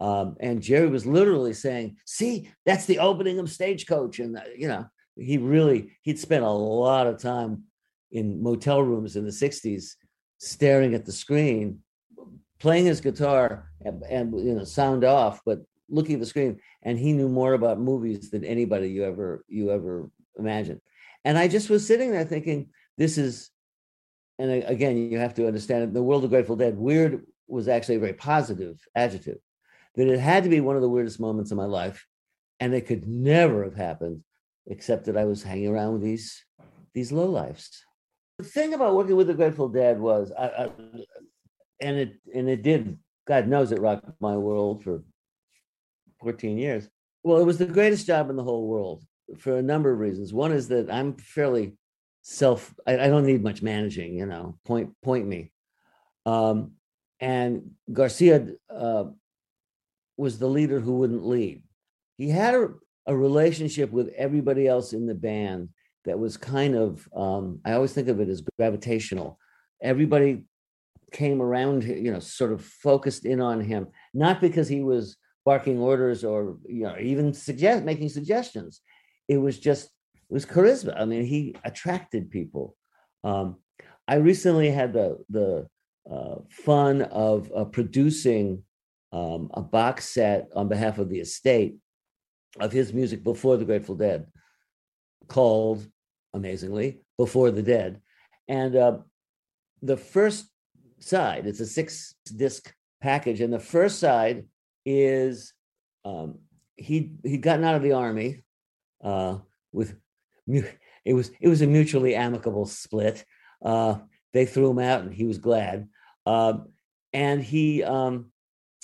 Um, 0.00 0.36
and 0.40 0.62
Jerry 0.62 0.88
was 0.88 1.06
literally 1.06 1.52
saying, 1.52 1.96
"See, 2.06 2.50
that's 2.64 2.86
the 2.86 3.00
opening 3.00 3.38
of 3.38 3.50
Stagecoach," 3.50 4.20
and 4.20 4.36
uh, 4.36 4.42
you 4.56 4.68
know, 4.68 4.86
he 5.16 5.38
really 5.38 5.92
he'd 6.02 6.18
spent 6.18 6.44
a 6.44 6.50
lot 6.50 7.06
of 7.06 7.18
time 7.18 7.64
in 8.10 8.42
motel 8.42 8.82
rooms 8.82 9.16
in 9.16 9.24
the 9.24 9.30
'60s, 9.30 9.94
staring 10.38 10.94
at 10.94 11.04
the 11.04 11.12
screen, 11.12 11.80
playing 12.58 12.86
his 12.86 13.00
guitar, 13.00 13.70
and, 13.84 14.02
and 14.04 14.38
you 14.38 14.54
know, 14.54 14.64
sound 14.64 15.04
off, 15.04 15.40
but 15.44 15.60
looking 15.88 16.14
at 16.14 16.20
the 16.20 16.26
screen. 16.26 16.60
And 16.82 16.98
he 16.98 17.12
knew 17.12 17.28
more 17.28 17.54
about 17.54 17.80
movies 17.80 18.30
than 18.30 18.44
anybody 18.44 18.88
you 18.90 19.04
ever 19.04 19.44
you 19.48 19.70
ever 19.70 20.10
imagined. 20.38 20.80
And 21.24 21.36
I 21.36 21.48
just 21.48 21.70
was 21.70 21.86
sitting 21.86 22.12
there 22.12 22.24
thinking, 22.24 22.70
this 22.96 23.18
is, 23.18 23.50
and 24.38 24.62
again, 24.64 24.96
you 24.96 25.18
have 25.18 25.34
to 25.34 25.46
understand 25.46 25.84
it. 25.84 25.92
The 25.92 26.02
world 26.02 26.24
of 26.24 26.30
Grateful 26.30 26.56
Dead, 26.56 26.76
weird 26.76 27.24
was 27.48 27.68
actually 27.68 27.96
a 27.96 28.00
very 28.00 28.12
positive 28.12 28.78
adjective 28.94 29.38
that 29.96 30.08
it 30.08 30.20
had 30.20 30.44
to 30.44 30.48
be 30.48 30.60
one 30.60 30.76
of 30.76 30.82
the 30.82 30.88
weirdest 30.88 31.18
moments 31.18 31.50
of 31.50 31.56
my 31.56 31.64
life, 31.64 32.06
and 32.60 32.72
it 32.72 32.86
could 32.86 33.06
never 33.08 33.64
have 33.64 33.74
happened 33.74 34.22
except 34.66 35.06
that 35.06 35.16
I 35.16 35.24
was 35.24 35.42
hanging 35.42 35.68
around 35.68 35.94
with 35.94 36.02
these 36.02 36.44
these 36.94 37.12
low 37.12 37.26
lives. 37.26 37.84
The 38.38 38.44
thing 38.44 38.72
about 38.72 38.94
working 38.94 39.16
with 39.16 39.26
the 39.26 39.34
Grateful 39.34 39.68
Dead 39.68 39.98
was, 39.98 40.30
I, 40.38 40.46
I, 40.46 40.70
and 41.80 41.96
it 41.96 42.14
and 42.32 42.48
it 42.48 42.62
did. 42.62 42.96
God 43.26 43.48
knows 43.48 43.72
it 43.72 43.80
rocked 43.80 44.08
my 44.20 44.36
world 44.36 44.84
for 44.84 45.02
14 46.20 46.56
years. 46.56 46.88
Well, 47.24 47.38
it 47.38 47.44
was 47.44 47.58
the 47.58 47.66
greatest 47.66 48.06
job 48.06 48.30
in 48.30 48.36
the 48.36 48.44
whole 48.44 48.68
world 48.68 49.04
for 49.38 49.56
a 49.56 49.62
number 49.62 49.92
of 49.92 49.98
reasons. 49.98 50.32
One 50.32 50.52
is 50.52 50.68
that 50.68 50.90
I'm 50.90 51.14
fairly 51.14 51.74
self. 52.22 52.72
I, 52.86 52.94
I 52.94 53.08
don't 53.08 53.26
need 53.26 53.42
much 53.42 53.60
managing. 53.60 54.14
You 54.14 54.26
know, 54.26 54.56
point 54.64 54.90
point 55.02 55.26
me. 55.26 55.50
Um, 56.24 56.72
and 57.20 57.72
Garcia 57.92 58.46
uh, 58.70 59.04
was 60.16 60.38
the 60.38 60.46
leader 60.46 60.78
who 60.78 60.98
wouldn't 60.98 61.26
lead. 61.26 61.64
He 62.16 62.28
had 62.28 62.54
a, 62.54 62.68
a 63.06 63.16
relationship 63.16 63.90
with 63.90 64.12
everybody 64.16 64.68
else 64.68 64.92
in 64.92 65.06
the 65.06 65.14
band 65.14 65.70
that 66.08 66.18
was 66.18 66.36
kind 66.36 66.74
of, 66.74 67.08
um, 67.14 67.60
I 67.64 67.72
always 67.72 67.92
think 67.92 68.08
of 68.08 68.20
it 68.20 68.28
as 68.28 68.42
gravitational. 68.58 69.38
Everybody 69.82 70.44
came 71.12 71.40
around, 71.40 71.84
you 71.84 72.12
know, 72.12 72.18
sort 72.18 72.52
of 72.52 72.64
focused 72.64 73.24
in 73.24 73.40
on 73.40 73.60
him, 73.60 73.88
not 74.12 74.40
because 74.40 74.68
he 74.68 74.82
was 74.82 75.16
barking 75.44 75.78
orders 75.78 76.24
or 76.24 76.58
you 76.66 76.82
know 76.82 76.94
even 77.00 77.32
suggest 77.32 77.84
making 77.84 78.10
suggestions. 78.10 78.82
It 79.28 79.38
was 79.38 79.58
just 79.58 79.84
it 79.86 80.34
was 80.34 80.44
charisma. 80.44 81.00
I 81.00 81.04
mean, 81.06 81.24
he 81.24 81.56
attracted 81.64 82.30
people. 82.30 82.76
Um, 83.24 83.56
I 84.06 84.16
recently 84.16 84.70
had 84.70 84.92
the 84.92 85.24
the 85.30 85.66
uh, 86.10 86.36
fun 86.50 87.02
of 87.02 87.50
uh, 87.54 87.64
producing 87.64 88.62
um, 89.12 89.50
a 89.54 89.62
box 89.62 90.10
set 90.10 90.48
on 90.54 90.68
behalf 90.68 90.98
of 90.98 91.08
the 91.08 91.20
estate 91.20 91.76
of 92.60 92.72
his 92.72 92.92
music 92.92 93.24
before 93.24 93.56
the 93.56 93.64
Grateful 93.64 93.94
Dead, 93.94 94.26
called 95.28 95.86
amazingly 96.34 97.00
"Before 97.16 97.50
the 97.50 97.62
Dead," 97.62 98.00
and 98.48 98.76
uh, 98.76 98.98
the 99.82 99.96
first 99.96 100.46
side 101.00 101.46
it's 101.46 101.60
a 101.60 101.66
six 101.66 102.14
disc 102.36 102.72
package, 103.00 103.40
and 103.40 103.52
the 103.52 103.58
first 103.58 103.98
side 103.98 104.46
is 104.84 105.52
um, 106.04 106.38
he 106.76 107.12
he'd 107.24 107.42
gotten 107.42 107.64
out 107.64 107.74
of 107.74 107.82
the 107.82 107.92
army 107.92 108.44
uh, 109.02 109.38
with 109.72 109.96
it 111.04 111.14
was 111.14 111.30
it 111.40 111.48
was 111.48 111.62
a 111.62 111.66
mutually 111.66 112.14
amicable 112.14 112.66
split. 112.66 113.24
Uh, 113.64 113.98
they 114.32 114.46
threw 114.46 114.70
him 114.70 114.78
out, 114.78 115.02
and 115.02 115.12
he 115.12 115.24
was 115.24 115.38
glad. 115.38 115.88
Uh, 116.26 116.58
and 117.12 117.42
he 117.42 117.82
um, 117.82 118.30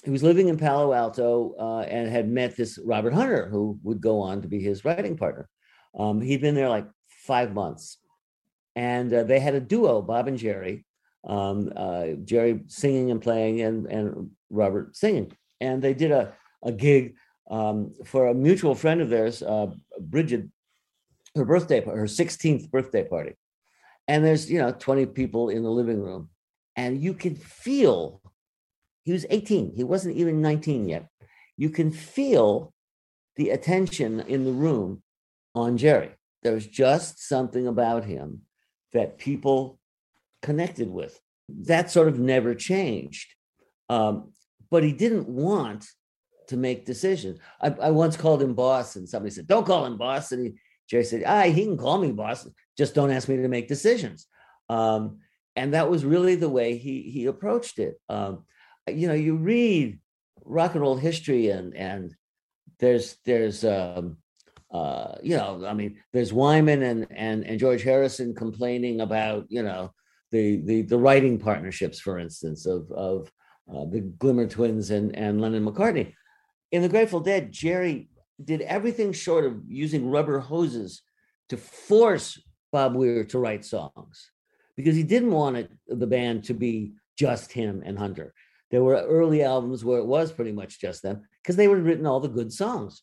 he 0.02 0.10
was 0.10 0.22
living 0.22 0.48
in 0.48 0.58
Palo 0.58 0.92
Alto 0.92 1.54
uh, 1.58 1.80
and 1.80 2.08
had 2.08 2.28
met 2.28 2.56
this 2.56 2.78
Robert 2.84 3.14
Hunter, 3.14 3.48
who 3.48 3.78
would 3.82 4.00
go 4.00 4.20
on 4.20 4.42
to 4.42 4.48
be 4.48 4.60
his 4.60 4.84
writing 4.84 5.16
partner. 5.16 5.48
Um, 5.98 6.20
he'd 6.20 6.40
been 6.40 6.54
there 6.54 6.68
like 6.68 6.86
five 7.26 7.52
months, 7.52 7.98
and 8.76 9.12
uh, 9.12 9.24
they 9.24 9.40
had 9.40 9.54
a 9.54 9.60
duo, 9.60 10.02
Bob 10.02 10.28
and 10.28 10.38
Jerry. 10.38 10.84
Um, 11.26 11.72
uh, 11.74 12.06
Jerry 12.24 12.60
singing 12.66 13.10
and 13.10 13.20
playing, 13.20 13.62
and 13.62 13.86
and 13.86 14.30
Robert 14.50 14.94
singing, 14.94 15.32
and 15.60 15.80
they 15.80 15.94
did 15.94 16.12
a 16.12 16.34
a 16.62 16.72
gig 16.72 17.14
um, 17.50 17.92
for 18.04 18.26
a 18.28 18.34
mutual 18.34 18.74
friend 18.74 19.00
of 19.00 19.10
theirs, 19.10 19.42
uh, 19.42 19.66
Bridget, 20.00 20.48
her 21.36 21.44
birthday, 21.44 21.84
her 21.84 22.04
16th 22.04 22.70
birthday 22.70 23.04
party. 23.04 23.34
And 24.08 24.24
there's, 24.24 24.50
you 24.50 24.58
know, 24.58 24.72
20 24.72 25.06
people 25.06 25.48
in 25.48 25.62
the 25.62 25.70
living 25.70 26.00
room. 26.00 26.30
And 26.76 27.02
you 27.02 27.14
can 27.14 27.36
feel, 27.36 28.20
he 29.04 29.12
was 29.12 29.26
18, 29.30 29.72
he 29.74 29.84
wasn't 29.84 30.16
even 30.16 30.42
19 30.42 30.88
yet. 30.88 31.08
You 31.56 31.70
can 31.70 31.90
feel 31.90 32.72
the 33.36 33.50
attention 33.50 34.20
in 34.20 34.44
the 34.44 34.52
room 34.52 35.02
on 35.54 35.76
Jerry. 35.76 36.10
There 36.44 36.54
was 36.54 36.66
just 36.66 37.26
something 37.26 37.66
about 37.66 38.04
him 38.04 38.42
that 38.92 39.18
people 39.18 39.80
connected 40.42 40.88
with. 40.88 41.18
That 41.48 41.90
sort 41.90 42.08
of 42.08 42.18
never 42.18 42.54
changed. 42.54 43.34
Um, 43.88 44.32
but 44.70 44.84
he 44.84 44.92
didn't 44.92 45.28
want 45.28 45.86
to 46.48 46.56
make 46.56 46.84
decisions. 46.84 47.40
I, 47.60 47.68
I 47.70 47.90
once 47.90 48.16
called 48.16 48.42
him 48.42 48.54
boss, 48.54 48.96
and 48.96 49.08
somebody 49.08 49.34
said, 49.34 49.46
"Don't 49.46 49.66
call 49.66 49.86
him 49.86 49.96
boss." 49.96 50.32
And 50.32 50.46
he, 50.46 50.52
Jerry 50.88 51.04
said, 51.04 51.24
"Ah, 51.26 51.42
he 51.42 51.64
can 51.64 51.78
call 51.78 51.98
me 51.98 52.12
boss. 52.12 52.46
Just 52.76 52.94
don't 52.94 53.10
ask 53.10 53.28
me 53.28 53.36
to 53.36 53.48
make 53.48 53.68
decisions." 53.68 54.26
Um, 54.68 55.18
and 55.56 55.74
that 55.74 55.90
was 55.90 56.04
really 56.04 56.34
the 56.34 56.48
way 56.48 56.76
he 56.76 57.02
he 57.02 57.26
approached 57.26 57.78
it. 57.78 58.00
Um, 58.08 58.44
you 58.86 59.08
know, 59.08 59.14
you 59.14 59.36
read 59.36 60.00
rock 60.44 60.72
and 60.74 60.82
roll 60.82 60.96
history, 60.96 61.48
and 61.48 61.74
and 61.74 62.14
there's 62.78 63.16
there's 63.24 63.64
um, 63.64 64.18
uh, 64.74 65.14
you 65.22 65.36
know, 65.36 65.64
I 65.66 65.72
mean, 65.72 65.98
there's 66.12 66.32
Wyman 66.32 66.82
and 66.82 67.06
and 67.10 67.44
and 67.44 67.60
George 67.60 67.82
Harrison 67.82 68.34
complaining 68.34 69.00
about 69.00 69.46
you 69.48 69.62
know 69.62 69.92
the 70.32 70.60
the 70.64 70.82
the 70.82 70.98
writing 70.98 71.38
partnerships, 71.38 72.00
for 72.00 72.18
instance, 72.18 72.66
of 72.66 72.90
of 72.90 73.32
uh, 73.72 73.84
the 73.86 74.00
Glimmer 74.00 74.46
Twins 74.46 74.90
and 74.90 75.16
and 75.16 75.40
Lennon 75.40 75.64
McCartney 75.64 76.12
in 76.74 76.82
the 76.82 76.88
Grateful 76.88 77.20
Dead, 77.20 77.52
Jerry 77.52 78.08
did 78.42 78.60
everything 78.62 79.12
short 79.12 79.44
of 79.44 79.62
using 79.68 80.10
rubber 80.10 80.40
hoses 80.40 81.02
to 81.48 81.56
force 81.56 82.42
Bob 82.72 82.96
Weir 82.96 83.22
to 83.26 83.38
write 83.38 83.64
songs 83.64 84.32
because 84.76 84.96
he 84.96 85.04
didn't 85.04 85.30
want 85.30 85.56
it, 85.56 85.70
the 85.86 86.08
band 86.08 86.42
to 86.44 86.54
be 86.54 86.94
just 87.16 87.52
him 87.52 87.80
and 87.86 87.96
Hunter. 87.96 88.34
There 88.72 88.82
were 88.82 88.96
early 88.96 89.44
albums 89.44 89.84
where 89.84 90.00
it 90.00 90.06
was 90.06 90.32
pretty 90.32 90.50
much 90.50 90.80
just 90.80 91.02
them 91.02 91.22
because 91.40 91.54
they 91.54 91.68
would 91.68 91.84
written 91.84 92.06
all 92.06 92.18
the 92.18 92.26
good 92.26 92.52
songs. 92.52 93.02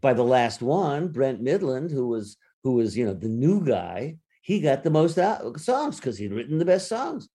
By 0.00 0.14
the 0.14 0.24
last 0.24 0.62
one, 0.62 1.08
Brent 1.08 1.42
Mydland, 1.42 1.90
who 1.90 2.08
was 2.08 2.36
who 2.62 2.74
was 2.74 2.96
you 2.96 3.06
know 3.06 3.14
the 3.14 3.28
new 3.28 3.64
guy, 3.64 4.16
he 4.42 4.60
got 4.60 4.82
the 4.82 4.90
most 4.90 5.18
out- 5.18 5.60
songs 5.60 5.96
because 5.96 6.18
he'd 6.18 6.32
written 6.32 6.58
the 6.58 6.64
best 6.64 6.88
songs, 6.88 7.28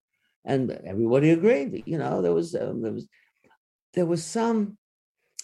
and 0.43 0.71
everybody 0.71 1.31
agreed. 1.31 1.83
You 1.85 1.97
know 1.97 2.21
there 2.21 2.33
was 2.33 2.55
um, 2.55 2.81
there 2.81 2.93
was 2.93 3.07
there 3.93 4.05
was 4.05 4.23
some 4.23 4.77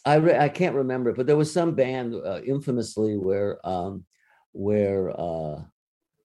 I 0.06 0.16
re- 0.16 0.38
I 0.38 0.50
can't 0.50 0.76
remember, 0.76 1.14
but 1.14 1.28
there 1.28 1.38
was 1.38 1.52
some 1.52 1.76
band 1.76 2.16
uh, 2.16 2.42
infamously 2.44 3.18
where 3.18 3.66
um, 3.68 4.06
where 4.52 5.12
uh, 5.12 5.62
a 5.62 5.70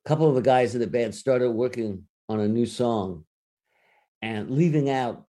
couple 0.06 0.28
of 0.28 0.34
the 0.34 0.42
guys 0.42 0.74
in 0.74 0.80
the 0.80 0.86
band 0.86 1.14
started 1.14 1.50
working 1.50 2.04
on 2.28 2.40
a 2.40 2.48
new 2.48 2.66
song 2.66 3.24
and 4.22 4.50
leaving 4.50 4.88
out 4.88 5.24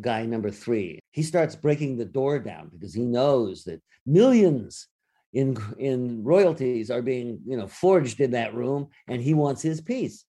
guy 0.00 0.24
number 0.26 0.50
three. 0.50 1.00
He 1.10 1.22
starts 1.22 1.56
breaking 1.56 1.96
the 1.96 2.04
door 2.04 2.38
down 2.38 2.70
because 2.72 2.94
he 2.94 3.02
knows 3.02 3.64
that 3.64 3.82
millions 4.06 4.86
in 5.32 5.56
in 5.78 6.24
royalties 6.24 6.90
are 6.90 7.02
being 7.02 7.40
you 7.46 7.56
know 7.56 7.66
forged 7.66 8.20
in 8.20 8.32
that 8.32 8.54
room, 8.54 8.88
and 9.08 9.20
he 9.20 9.34
wants 9.34 9.62
his 9.62 9.80
piece. 9.80 10.24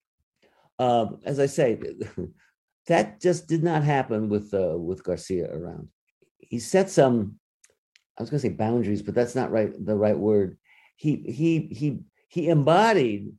Uh, 0.78 1.08
as 1.26 1.40
I 1.40 1.46
say, 1.46 1.80
that 2.88 3.22
just 3.22 3.48
did 3.48 3.64
not 3.64 3.84
happen 3.84 4.30
with 4.30 4.54
uh, 4.54 4.78
with 4.78 5.04
Garcia 5.04 5.50
around. 5.52 5.90
He 6.38 6.60
set 6.60 6.90
some 6.90 7.40
I 8.20 8.24
was 8.24 8.30
going 8.30 8.42
to 8.42 8.48
say 8.50 8.54
boundaries, 8.54 9.02
but 9.02 9.16
that's 9.16 9.36
not 9.36 9.52
right. 9.52 9.72
The 9.86 9.96
right 9.96 10.18
word. 10.18 10.58
He 10.98 11.24
he 11.26 11.74
he 11.74 12.00
he 12.28 12.50
embodied 12.50 13.32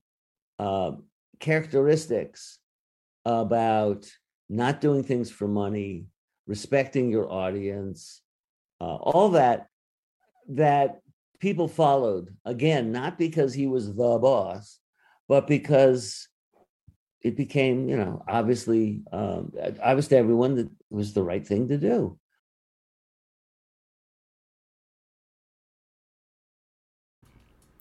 uh, 0.58 0.92
characteristics 1.38 2.58
about 3.26 4.10
not 4.48 4.80
doing 4.80 5.04
things 5.04 5.30
for 5.30 5.46
money, 5.46 6.06
respecting 6.46 7.10
your 7.10 7.30
audience, 7.30 8.22
uh, 8.80 8.96
all 8.96 9.30
that 9.30 9.66
that 10.48 11.02
people 11.40 11.68
followed. 11.68 12.36
Again, 12.44 12.92
not 12.92 13.18
because 13.18 13.52
he 13.54 13.66
was 13.66 13.88
the 13.88 14.18
boss, 14.18 14.78
but 15.28 15.46
because 15.46 16.28
it 17.22 17.36
became, 17.36 17.88
you 17.88 17.96
know, 17.96 18.22
obviously 18.28 19.02
um, 19.12 19.52
obvious 19.82 20.08
to 20.08 20.16
everyone 20.16 20.56
that 20.56 20.66
it 20.66 20.72
was 20.90 21.12
the 21.12 21.22
right 21.22 21.46
thing 21.46 21.68
to 21.68 21.78
do. 21.78 22.18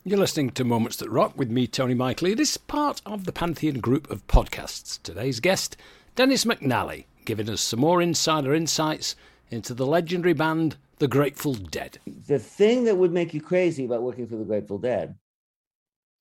You're 0.06 0.18
listening 0.18 0.50
to 0.52 0.64
Moments 0.64 0.98
That 0.98 1.10
Rock 1.10 1.38
with 1.38 1.52
me, 1.52 1.68
Tony 1.68 1.94
Micheley. 1.94 2.34
This 2.34 2.52
is 2.52 2.58
part 2.58 3.02
of 3.06 3.26
the 3.26 3.32
Pantheon 3.32 3.80
group 3.80 4.10
of 4.10 4.26
podcasts. 4.28 5.02
Today's 5.04 5.40
guest, 5.40 5.78
Dennis 6.16 6.46
McNally, 6.46 7.06
giving 7.26 7.50
us 7.50 7.62
some 7.62 7.82
more 7.82 8.02
insider 8.02 8.54
insights 8.54 9.16
into 9.52 9.74
the 9.74 9.86
legendary 9.86 10.34
band, 10.34 10.78
The 11.00 11.08
Grateful 11.08 11.54
Dead. 11.54 12.00
The 12.28 12.40
thing 12.40 12.84
that 12.86 12.98
would 12.98 13.12
make 13.12 13.34
you 13.34 13.42
crazy 13.42 13.86
about 13.86 14.04
working 14.04 14.28
for 14.28 14.36
The 14.36 14.46
Grateful 14.46 14.78
Dead 14.78 15.16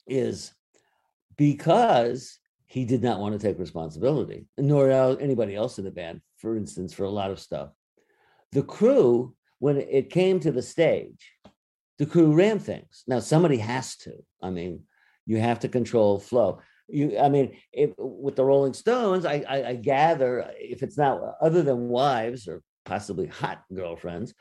is 0.06 0.52
because 1.36 2.38
he 2.66 2.84
did 2.84 3.02
not 3.02 3.20
want 3.20 3.32
to 3.32 3.38
take 3.38 3.58
responsibility, 3.58 4.46
nor 4.56 4.90
anybody 4.90 5.54
else 5.54 5.78
in 5.78 5.84
the 5.84 5.90
band, 5.90 6.20
for 6.36 6.56
instance, 6.56 6.92
for 6.92 7.04
a 7.04 7.10
lot 7.10 7.30
of 7.30 7.40
stuff. 7.40 7.70
The 8.52 8.62
crew, 8.62 9.34
when 9.58 9.76
it 9.78 10.10
came 10.10 10.40
to 10.40 10.52
the 10.52 10.62
stage, 10.62 11.32
the 11.98 12.06
crew 12.06 12.34
ran 12.34 12.58
things. 12.58 13.04
Now 13.06 13.20
somebody 13.20 13.56
has 13.58 13.96
to. 13.98 14.12
I 14.42 14.50
mean, 14.50 14.84
you 15.26 15.38
have 15.38 15.60
to 15.60 15.68
control 15.68 16.18
flow. 16.18 16.60
You, 16.88 17.18
I 17.18 17.28
mean, 17.28 17.56
if, 17.72 17.90
with 17.98 18.36
the 18.36 18.44
Rolling 18.44 18.72
Stones, 18.72 19.26
I, 19.26 19.44
I, 19.48 19.68
I 19.68 19.74
gather 19.74 20.50
if 20.58 20.82
it's 20.82 20.96
not 20.96 21.20
other 21.40 21.62
than 21.62 21.88
wives 21.88 22.48
or 22.48 22.62
possibly 22.88 23.26
hot 23.26 23.62
girlfriends, 23.72 24.34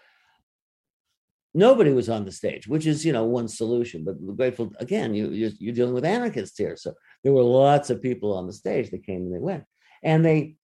nobody 1.53 1.91
was 1.91 2.09
on 2.09 2.23
the 2.23 2.31
stage, 2.31 2.67
which 2.67 2.87
is 2.87 3.05
you 3.05 3.11
know 3.11 3.25
one 3.25 3.47
solution. 3.47 4.03
But 4.03 4.15
Grateful 4.37 4.71
again, 4.79 5.13
you 5.13 5.29
you're, 5.29 5.51
you're, 5.59 5.75
dealing 5.75 5.93
with 5.93 6.05
anarchists 6.05 6.57
here, 6.57 6.77
so 6.77 6.93
there 7.23 7.33
were 7.33 7.43
lots 7.43 7.89
of 7.89 8.01
people 8.01 8.33
on 8.33 8.47
the 8.47 8.53
stage. 8.53 8.89
They 8.89 8.99
came 8.99 9.21
and 9.23 9.35
they 9.35 9.39
went, 9.39 9.65
and 10.03 10.25
they. 10.25 10.55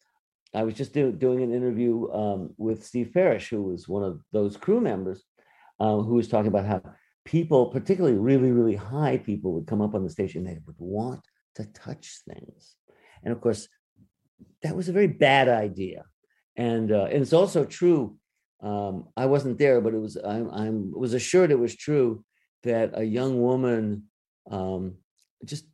I 0.55 0.61
was 0.61 0.75
just 0.75 0.93
do, 0.93 1.11
doing 1.11 1.41
an 1.41 1.51
interview 1.51 2.11
um, 2.11 2.53
with 2.57 2.85
Steve 2.85 3.09
Parish, 3.11 3.49
who 3.49 3.63
was 3.63 3.87
one 3.87 4.03
of 4.03 4.21
those 4.31 4.55
crew 4.55 4.79
members, 4.79 5.23
um, 5.79 6.03
who 6.03 6.13
was 6.13 6.27
talking 6.27 6.49
about 6.49 6.67
how 6.67 6.83
people, 7.25 7.71
particularly 7.71 8.17
really, 8.17 8.51
really 8.51 8.75
high 8.75 9.17
people, 9.17 9.53
would 9.53 9.65
come 9.65 9.81
up 9.81 9.95
on 9.95 10.03
the 10.03 10.11
stage 10.11 10.35
and 10.35 10.45
they 10.45 10.59
would 10.67 10.75
want 10.77 11.21
to 11.55 11.65
touch 11.65 12.19
things. 12.29 12.75
And 13.23 13.33
of 13.33 13.41
course, 13.41 13.67
that 14.61 14.75
was 14.75 14.89
a 14.89 14.93
very 14.93 15.07
bad 15.07 15.49
idea. 15.49 16.03
And, 16.55 16.91
uh, 16.91 17.05
and 17.05 17.21
it's 17.21 17.33
also 17.33 17.65
true. 17.65 18.17
Um, 18.61 19.09
I 19.17 19.25
wasn't 19.25 19.57
there, 19.57 19.81
but 19.81 19.93
it 19.93 19.99
was 19.99 20.15
I'm, 20.15 20.49
I'm 20.51 20.91
was 20.97 21.13
assured 21.13 21.51
it 21.51 21.59
was 21.59 21.75
true 21.75 22.23
that 22.63 22.91
a 22.93 23.03
young 23.03 23.41
woman 23.41 24.03
um, 24.49 24.95
just 25.43 25.65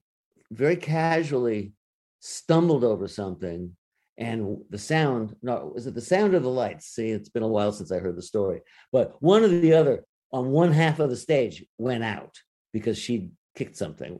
very 0.51 0.75
casually 0.75 1.73
stumbled 2.19 2.83
over 2.83 3.07
something 3.07 3.75
and 4.17 4.57
the 4.69 4.77
sound 4.77 5.35
no 5.41 5.71
was 5.73 5.87
it 5.87 5.95
the 5.95 6.01
sound 6.01 6.35
of 6.35 6.43
the 6.43 6.49
lights 6.49 6.87
see 6.87 7.09
it's 7.09 7.29
been 7.29 7.43
a 7.43 7.47
while 7.47 7.71
since 7.71 7.91
i 7.91 7.97
heard 7.97 8.17
the 8.17 8.21
story 8.21 8.59
but 8.91 9.15
one 9.21 9.43
or 9.43 9.47
the 9.47 9.73
other 9.73 10.03
on 10.33 10.49
one 10.49 10.73
half 10.73 10.99
of 10.99 11.09
the 11.09 11.15
stage 11.15 11.65
went 11.77 12.03
out 12.03 12.35
because 12.73 12.97
she 12.97 13.29
kicked 13.55 13.77
something 13.77 14.19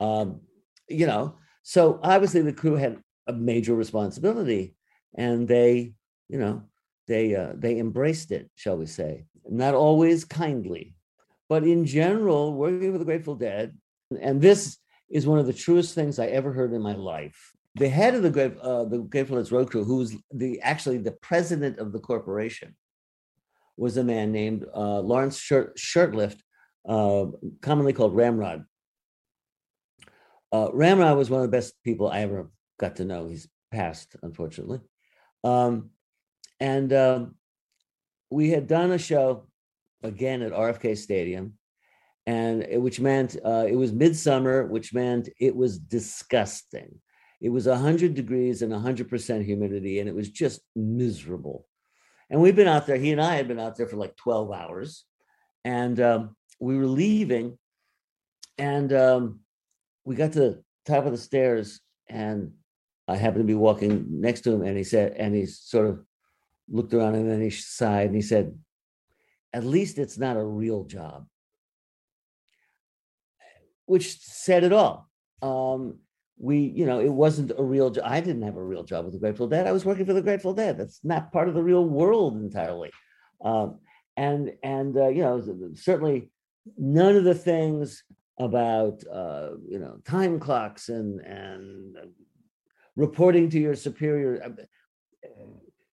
um, 0.00 0.40
you 0.88 1.06
know 1.06 1.36
so 1.62 1.98
obviously 2.02 2.42
the 2.42 2.52
crew 2.52 2.76
had 2.76 2.98
a 3.26 3.32
major 3.32 3.74
responsibility 3.74 4.76
and 5.16 5.48
they 5.48 5.92
you 6.28 6.38
know 6.38 6.62
they 7.08 7.34
uh, 7.34 7.52
they 7.54 7.78
embraced 7.78 8.30
it 8.30 8.50
shall 8.54 8.76
we 8.76 8.86
say 8.86 9.24
not 9.48 9.74
always 9.74 10.24
kindly 10.24 10.94
but 11.48 11.64
in 11.64 11.84
general 11.84 12.54
working 12.54 12.92
with 12.92 13.00
the 13.00 13.04
grateful 13.04 13.34
dead 13.34 13.76
and 14.20 14.40
this 14.40 14.78
is 15.08 15.26
one 15.26 15.38
of 15.38 15.46
the 15.46 15.52
truest 15.52 15.94
things 15.94 16.18
i 16.18 16.26
ever 16.26 16.52
heard 16.52 16.72
in 16.72 16.82
my 16.82 16.94
life 16.94 17.56
the 17.76 17.88
head 17.88 18.14
of 18.14 18.22
the 18.22 18.60
uh, 18.60 18.84
the 18.84 18.98
Grateful 18.98 19.36
Dead's 19.36 19.52
road 19.52 19.70
crew, 19.70 19.84
who 19.84 19.98
was 19.98 20.16
the 20.32 20.60
actually 20.62 20.98
the 20.98 21.12
president 21.12 21.78
of 21.78 21.92
the 21.92 22.00
corporation, 22.00 22.74
was 23.76 23.98
a 23.98 24.04
man 24.04 24.32
named 24.32 24.64
uh, 24.74 25.00
Lawrence 25.00 25.38
Shirt, 25.38 25.76
Shurtliff, 25.76 26.36
uh, 26.88 27.26
commonly 27.60 27.92
called 27.92 28.16
Ramrod. 28.16 28.64
Uh, 30.50 30.70
Ramrod 30.72 31.18
was 31.18 31.28
one 31.28 31.42
of 31.42 31.50
the 31.50 31.56
best 31.56 31.74
people 31.84 32.08
I 32.08 32.20
ever 32.20 32.50
got 32.80 32.96
to 32.96 33.04
know. 33.04 33.26
He's 33.26 33.46
passed, 33.70 34.16
unfortunately. 34.22 34.80
Um, 35.46 35.90
and 36.60 36.92
um, 36.92 37.34
we 38.30 38.50
had 38.50 38.66
done 38.66 38.90
a 38.90 38.98
show 38.98 39.46
again 40.02 40.42
at 40.42 40.52
RFK 40.52 40.96
Stadium, 40.96 41.54
and 42.26 42.62
it, 42.62 42.80
which 42.80 43.00
meant 43.00 43.36
uh, 43.44 43.66
it 43.68 43.76
was 43.76 43.92
midsummer, 43.92 44.66
which 44.66 44.92
meant 44.92 45.28
it 45.38 45.54
was 45.54 45.78
disgusting 45.78 47.00
it 47.40 47.50
was 47.50 47.66
100 47.66 48.14
degrees 48.14 48.62
and 48.62 48.72
100% 48.72 49.44
humidity, 49.44 50.00
and 50.00 50.08
it 50.08 50.14
was 50.14 50.30
just 50.30 50.60
miserable. 50.74 51.66
And 52.30 52.40
we've 52.40 52.56
been 52.56 52.68
out 52.68 52.86
there, 52.86 52.96
he 52.96 53.12
and 53.12 53.20
I 53.20 53.34
had 53.34 53.46
been 53.46 53.60
out 53.60 53.76
there 53.76 53.86
for 53.86 53.96
like 53.96 54.16
12 54.16 54.50
hours. 54.50 55.04
And 55.64 56.00
um, 56.00 56.36
we 56.60 56.78
were 56.78 56.86
leaving, 56.86 57.58
and 58.56 58.92
um, 58.92 59.40
we 60.04 60.14
got 60.14 60.32
to 60.32 60.40
the 60.40 60.62
top 60.86 61.04
of 61.04 61.12
the 61.12 61.18
stairs, 61.18 61.80
and 62.08 62.52
I 63.08 63.16
happened 63.16 63.42
to 63.42 63.46
be 63.46 63.54
walking 63.54 64.06
next 64.08 64.42
to 64.42 64.52
him, 64.52 64.62
and 64.62 64.76
he 64.76 64.84
said, 64.84 65.12
and 65.16 65.34
he 65.34 65.46
sort 65.46 65.86
of 65.86 66.00
looked 66.68 66.94
around 66.94 67.14
and 67.14 67.30
then 67.30 67.40
he 67.40 67.50
sighed 67.50 68.06
and 68.06 68.14
he 68.14 68.22
said, 68.22 68.58
At 69.52 69.64
least 69.64 69.98
it's 69.98 70.18
not 70.18 70.36
a 70.36 70.44
real 70.44 70.84
job. 70.84 71.26
Which 73.86 74.18
said 74.20 74.64
it 74.64 74.72
all. 74.72 75.08
Um, 75.42 75.98
we, 76.38 76.58
you 76.58 76.84
know, 76.84 77.00
it 77.00 77.12
wasn't 77.12 77.52
a 77.56 77.62
real 77.62 77.90
job. 77.90 78.04
I 78.06 78.20
didn't 78.20 78.42
have 78.42 78.56
a 78.56 78.64
real 78.64 78.82
job 78.82 79.04
with 79.04 79.14
the 79.14 79.20
Grateful 79.20 79.46
Dead. 79.46 79.66
I 79.66 79.72
was 79.72 79.84
working 79.84 80.04
for 80.04 80.12
the 80.12 80.22
Grateful 80.22 80.52
Dead. 80.52 80.76
That's 80.76 81.00
not 81.04 81.32
part 81.32 81.48
of 81.48 81.54
the 81.54 81.62
real 81.62 81.88
world 81.88 82.36
entirely. 82.36 82.90
Um, 83.42 83.78
and 84.16 84.52
and 84.62 84.96
uh, 84.96 85.08
you 85.08 85.22
know, 85.22 85.42
certainly 85.74 86.30
none 86.76 87.16
of 87.16 87.24
the 87.24 87.34
things 87.34 88.02
about 88.38 89.02
uh, 89.10 89.50
you 89.68 89.78
know 89.78 89.98
time 90.04 90.40
clocks 90.40 90.88
and 90.88 91.20
and 91.20 91.96
reporting 92.96 93.50
to 93.50 93.60
your 93.60 93.74
superior. 93.74 94.42
Uh, 94.42 94.62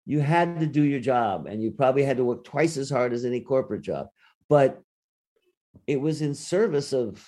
you 0.06 0.20
had 0.20 0.60
to 0.60 0.66
do 0.66 0.84
your 0.84 1.00
job, 1.00 1.48
and 1.48 1.62
you 1.62 1.72
probably 1.72 2.04
had 2.04 2.18
to 2.18 2.26
work 2.26 2.44
twice 2.44 2.76
as 2.78 2.90
hard 2.90 3.14
as 3.14 3.24
any 3.24 3.40
corporate 3.40 3.82
job. 3.82 4.08
But 4.50 4.82
it 5.88 6.00
was 6.00 6.22
in 6.22 6.36
service 6.36 6.94
of 6.94 7.26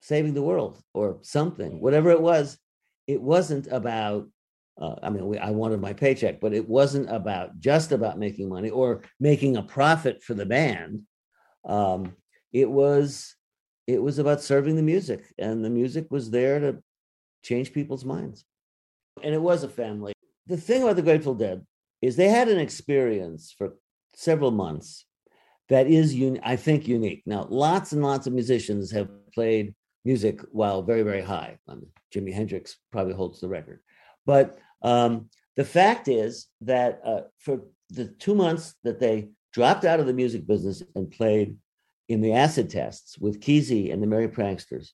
saving 0.00 0.34
the 0.34 0.42
world 0.42 0.82
or 0.94 1.18
something, 1.22 1.80
whatever 1.80 2.10
it 2.10 2.20
was. 2.20 2.58
It 3.06 3.20
wasn't 3.20 3.66
about, 3.68 4.28
uh, 4.80 4.96
I 5.02 5.10
mean, 5.10 5.26
we, 5.26 5.38
I 5.38 5.50
wanted 5.50 5.80
my 5.80 5.92
paycheck, 5.92 6.40
but 6.40 6.54
it 6.54 6.68
wasn't 6.68 7.10
about 7.10 7.58
just 7.60 7.92
about 7.92 8.18
making 8.18 8.48
money 8.48 8.70
or 8.70 9.02
making 9.20 9.56
a 9.56 9.62
profit 9.62 10.22
for 10.22 10.34
the 10.34 10.46
band. 10.46 11.02
Um, 11.64 12.16
it 12.52 12.70
was, 12.70 13.34
it 13.86 14.02
was 14.02 14.18
about 14.18 14.42
serving 14.42 14.76
the 14.76 14.82
music, 14.82 15.24
and 15.38 15.64
the 15.64 15.70
music 15.70 16.06
was 16.10 16.30
there 16.30 16.60
to 16.60 16.82
change 17.42 17.72
people's 17.72 18.04
minds. 18.04 18.44
And 19.22 19.34
it 19.34 19.42
was 19.42 19.62
a 19.62 19.68
family. 19.68 20.12
The 20.46 20.56
thing 20.56 20.82
about 20.82 20.96
the 20.96 21.02
Grateful 21.02 21.34
Dead 21.34 21.64
is 22.00 22.16
they 22.16 22.28
had 22.28 22.48
an 22.48 22.58
experience 22.58 23.54
for 23.56 23.74
several 24.14 24.50
months 24.50 25.04
that 25.68 25.86
is, 25.86 26.12
un- 26.14 26.40
I 26.42 26.56
think, 26.56 26.88
unique. 26.88 27.22
Now, 27.26 27.46
lots 27.48 27.92
and 27.92 28.02
lots 28.02 28.26
of 28.26 28.32
musicians 28.32 28.90
have 28.90 29.08
played 29.32 29.74
music 30.04 30.40
while 30.50 30.82
very, 30.82 31.02
very 31.02 31.22
high. 31.22 31.58
I 31.68 31.74
mean, 31.74 31.86
Jimi 32.12 32.32
Hendrix 32.32 32.76
probably 32.90 33.14
holds 33.14 33.40
the 33.40 33.48
record. 33.48 33.80
But 34.26 34.58
um, 34.82 35.28
the 35.56 35.64
fact 35.64 36.08
is 36.08 36.48
that 36.62 37.00
uh, 37.04 37.20
for 37.38 37.60
the 37.90 38.06
two 38.06 38.34
months 38.34 38.74
that 38.84 38.98
they 38.98 39.28
dropped 39.52 39.84
out 39.84 40.00
of 40.00 40.06
the 40.06 40.14
music 40.14 40.46
business 40.46 40.82
and 40.94 41.10
played 41.10 41.56
in 42.08 42.20
the 42.20 42.32
acid 42.32 42.68
tests 42.68 43.18
with 43.18 43.40
Kesey 43.40 43.92
and 43.92 44.02
the 44.02 44.06
Merry 44.06 44.28
Pranksters, 44.28 44.90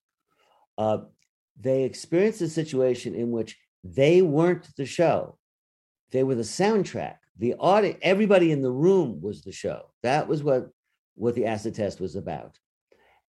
uh, 0.77 0.99
they 1.61 1.85
experienced 1.85 2.41
a 2.41 2.49
situation 2.49 3.15
in 3.15 3.31
which 3.31 3.57
they 3.85 4.23
weren't 4.23 4.69
the 4.77 4.87
show. 4.87 5.39
They 6.11 6.23
were 6.23 6.35
the 6.35 6.43
soundtrack. 6.43 7.17
The 7.39 7.55
audience, 7.55 7.99
everybody 8.03 8.51
in 8.51 8.63
the 8.63 8.71
room 8.71 9.21
was 9.21 9.43
the 9.43 9.53
show. 9.53 9.91
That 10.03 10.27
was 10.27 10.43
what, 10.43 10.69
what 11.15 11.35
the 11.35 11.47
acid 11.47 11.75
test 11.75 12.01
was 12.01 12.17
about 12.17 12.59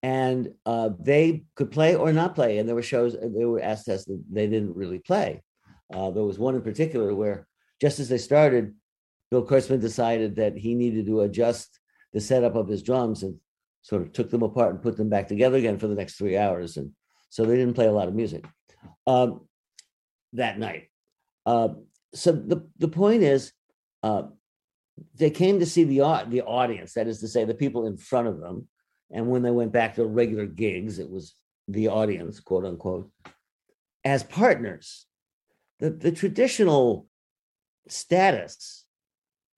and 0.03 0.53
uh, 0.65 0.89
they 0.99 1.43
could 1.55 1.71
play 1.71 1.95
or 1.95 2.13
not 2.13 2.35
play. 2.35 2.57
And 2.57 2.67
there 2.67 2.75
were 2.75 2.81
shows, 2.81 3.15
they 3.19 3.45
were 3.45 3.61
acid 3.61 3.95
us 3.95 4.05
that 4.05 4.23
they 4.31 4.47
didn't 4.47 4.75
really 4.75 4.99
play. 4.99 5.43
Uh, 5.93 6.11
there 6.11 6.23
was 6.23 6.37
one 6.37 6.55
in 6.55 6.61
particular 6.61 7.13
where 7.15 7.47
just 7.81 7.99
as 7.99 8.09
they 8.09 8.17
started, 8.17 8.73
Bill 9.31 9.45
Kreutzmann 9.45 9.81
decided 9.81 10.35
that 10.37 10.57
he 10.57 10.75
needed 10.75 11.05
to 11.07 11.21
adjust 11.21 11.79
the 12.13 12.21
setup 12.21 12.55
of 12.55 12.67
his 12.67 12.83
drums 12.83 13.23
and 13.23 13.35
sort 13.81 14.01
of 14.01 14.13
took 14.13 14.29
them 14.29 14.43
apart 14.43 14.71
and 14.71 14.81
put 14.81 14.97
them 14.97 15.09
back 15.09 15.27
together 15.27 15.57
again 15.57 15.77
for 15.77 15.87
the 15.87 15.95
next 15.95 16.15
three 16.15 16.37
hours. 16.37 16.77
And 16.77 16.91
so 17.29 17.45
they 17.45 17.55
didn't 17.55 17.75
play 17.75 17.87
a 17.87 17.91
lot 17.91 18.07
of 18.07 18.15
music 18.15 18.45
um, 19.05 19.41
that 20.33 20.59
night. 20.59 20.89
Uh, 21.45 21.69
so 22.13 22.31
the, 22.31 22.67
the 22.77 22.87
point 22.87 23.23
is, 23.23 23.51
uh, 24.03 24.23
they 25.15 25.29
came 25.29 25.59
to 25.59 25.65
see 25.65 25.83
the 25.83 26.25
the 26.27 26.41
audience, 26.41 26.93
that 26.93 27.07
is 27.07 27.19
to 27.19 27.27
say, 27.27 27.45
the 27.45 27.53
people 27.53 27.85
in 27.85 27.97
front 27.97 28.27
of 28.27 28.39
them, 28.39 28.67
and 29.11 29.27
when 29.27 29.43
they 29.43 29.51
went 29.51 29.71
back 29.71 29.95
to 29.95 30.05
regular 30.05 30.45
gigs, 30.45 30.99
it 30.99 31.09
was 31.09 31.35
the 31.67 31.87
audience, 31.87 32.39
quote 32.39 32.65
unquote, 32.65 33.09
as 34.03 34.23
partners. 34.23 35.05
The, 35.79 35.91
the 35.91 36.11
traditional 36.11 37.07
status 37.87 38.85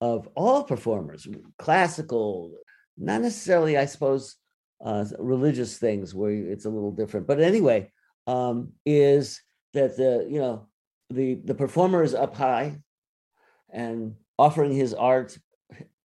of 0.01 0.27
all 0.35 0.63
performers, 0.63 1.27
classical, 1.57 2.51
not 2.97 3.21
necessarily, 3.21 3.77
I 3.77 3.85
suppose, 3.85 4.35
uh, 4.83 5.05
religious 5.17 5.77
things 5.77 6.13
where 6.15 6.31
it's 6.31 6.65
a 6.65 6.69
little 6.69 6.91
different. 6.91 7.27
But 7.27 7.39
anyway, 7.39 7.91
um, 8.27 8.73
is 8.85 9.41
that 9.73 9.97
the 9.97 10.27
you 10.29 10.39
know 10.39 10.67
the 11.09 11.35
the 11.43 11.55
performer 11.55 12.03
is 12.03 12.13
up 12.13 12.35
high 12.35 12.77
and 13.71 14.15
offering 14.37 14.71
his 14.71 14.93
art 14.93 15.37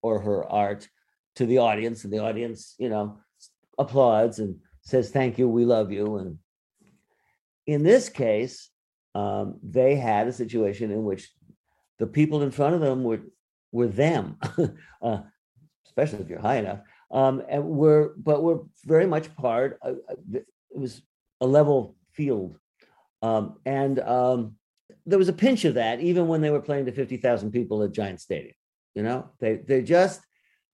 or 0.02 0.20
her 0.20 0.46
art 0.46 0.88
to 1.36 1.46
the 1.46 1.60
audience, 1.60 2.04
and 2.04 2.14
the 2.14 2.20
audience, 2.20 2.76
you 2.78 2.90
know, 2.90 3.18
applauds 3.78 4.40
and 4.40 4.58
says, 4.82 5.10
Thank 5.10 5.38
you, 5.38 5.48
we 5.48 5.66
love 5.66 5.92
you. 5.92 6.18
And 6.18 6.38
in 7.66 7.84
this 7.84 8.10
case, 8.10 8.70
um, 9.16 9.60
they 9.64 9.96
had 9.96 10.28
a 10.28 10.34
situation 10.34 10.92
in 10.92 11.04
which 11.04 11.32
the 12.00 12.08
people 12.08 12.42
in 12.42 12.52
front 12.52 12.76
of 12.76 12.82
them 12.82 13.04
were 13.04 13.22
were 13.72 13.88
them, 13.88 14.38
uh, 15.02 15.20
especially 15.86 16.20
if 16.20 16.30
you're 16.30 16.40
high 16.40 16.58
enough, 16.58 16.80
um, 17.14 17.42
and 17.48 17.64
were 17.64 18.14
but 18.18 18.44
were 18.44 18.64
very 18.84 19.08
much 19.08 19.34
part. 19.36 19.80
Of, 19.82 20.00
it 20.34 20.46
was 20.72 21.02
a 21.40 21.46
level 21.46 21.96
field, 22.12 22.58
um, 23.22 23.58
and 23.66 24.00
um, 24.00 24.56
there 25.06 25.20
was 25.20 25.30
a 25.30 25.34
pinch 25.34 25.64
of 25.64 25.76
that 25.76 26.02
even 26.02 26.28
when 26.28 26.42
they 26.42 26.50
were 26.50 26.62
playing 26.62 26.88
to 26.88 26.92
fifty 26.92 27.18
thousand 27.18 27.52
people 27.52 27.84
at 27.84 27.94
Giant 27.94 28.20
Stadium. 28.20 28.56
You 28.96 29.04
know, 29.04 29.30
they 29.40 29.58
they 29.58 29.84
just 29.84 30.22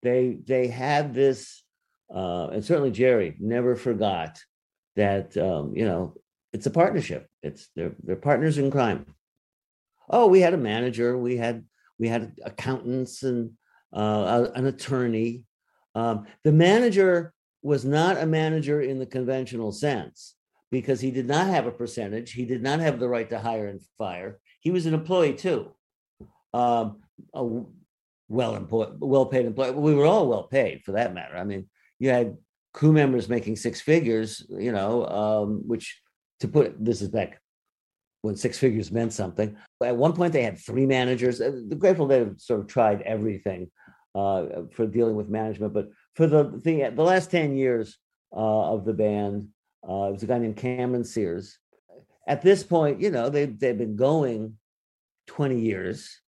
they 0.03 0.39
they 0.47 0.69
had 0.69 1.13
this 1.13 1.63
uh, 2.15 2.49
and 2.53 2.65
certainly 2.65 2.91
Jerry 2.91 3.37
never 3.39 3.77
forgot 3.77 4.41
that 4.97 5.37
um, 5.37 5.77
you 5.77 5.85
know 5.85 6.15
it's 6.53 6.67
a 6.67 6.71
partnership. 6.71 7.27
It's 7.43 7.69
they're 7.77 7.95
they're 8.03 8.17
partners 8.17 8.59
in 8.59 8.71
crime. 8.71 9.07
Oh, 10.09 10.27
we 10.27 10.41
had 10.41 10.55
a 10.55 10.59
manager, 10.59 11.19
we 11.19 11.37
had 11.37 11.65
we 11.99 12.09
had 12.09 12.33
accountants 12.45 13.23
and 13.23 13.53
uh, 13.93 14.49
an 14.55 14.67
attorney. 14.67 15.45
Um, 15.99 16.27
the 16.45 16.53
manager 16.53 17.35
was 17.63 17.85
not 17.85 18.19
a 18.19 18.27
manager 18.27 18.81
in 18.81 19.01
the 19.01 19.07
conventional 19.07 19.73
sense 19.73 20.37
because 20.71 21.01
he 21.01 21.11
did 21.11 21.27
not 21.27 21.49
have 21.49 21.67
a 21.67 21.73
percentage. 21.73 22.33
He 22.33 22.45
did 22.45 22.63
not 22.63 22.79
have 22.79 23.01
the 23.01 23.09
right 23.09 23.29
to 23.31 23.41
hire 23.41 23.67
and 23.67 23.81
fire. 23.99 24.39
He 24.61 24.71
was 24.71 24.87
an 24.87 24.95
employee 24.95 25.35
too, 25.35 25.73
um, 26.55 27.01
a 27.35 27.45
well 28.29 28.55
employed, 28.55 28.97
well 29.01 29.27
paid 29.27 29.47
employee. 29.47 29.73
We 29.73 29.95
were 29.95 30.07
all 30.07 30.29
well 30.29 30.45
paid 30.45 30.83
for 30.85 30.93
that 30.93 31.15
matter. 31.15 31.37
I 31.37 31.43
mean, 31.43 31.69
you 31.99 32.11
had 32.11 32.37
crew 32.73 32.93
members 32.93 33.29
making 33.29 33.57
six 33.57 33.81
figures, 33.81 34.47
you 34.49 34.71
know, 34.71 35.05
um, 35.07 35.63
which 35.67 36.01
to 36.41 36.49
put 36.49 36.77
this 36.85 37.03
is 37.03 37.09
back 37.09 37.41
when 38.23 38.37
six 38.37 38.57
figures 38.57 38.93
meant 38.93 39.13
something. 39.13 39.57
At 39.83 39.97
one 39.97 40.13
point, 40.13 40.33
they 40.33 40.45
had 40.45 40.59
three 40.59 40.87
managers. 40.87 41.41
Uh, 41.41 41.61
the 41.67 41.75
Grateful 41.75 42.07
Dead 42.07 42.41
sort 42.41 42.61
of 42.61 42.69
tried 42.69 43.03
everything 43.03 43.71
uh, 44.19 44.63
for 44.73 44.87
dealing 44.87 45.17
with 45.17 45.29
management, 45.29 45.73
but 45.73 45.91
for 46.15 46.27
the 46.27 46.61
thing, 46.63 46.79
the 46.95 47.03
last 47.03 47.31
ten 47.31 47.57
years 47.57 47.99
uh, 48.35 48.73
of 48.73 48.85
the 48.85 48.93
band, 48.93 49.49
uh, 49.89 50.05
it 50.09 50.13
was 50.13 50.23
a 50.23 50.27
guy 50.27 50.39
named 50.39 50.57
Cameron 50.57 51.05
Sears. 51.05 51.59
At 52.27 52.43
this 52.43 52.63
point, 52.63 53.01
you 53.01 53.11
know, 53.11 53.29
they 53.29 53.47
they've 53.47 53.79
been 53.79 53.97
going 53.97 54.59
twenty 55.27 55.61
years, 55.61 56.21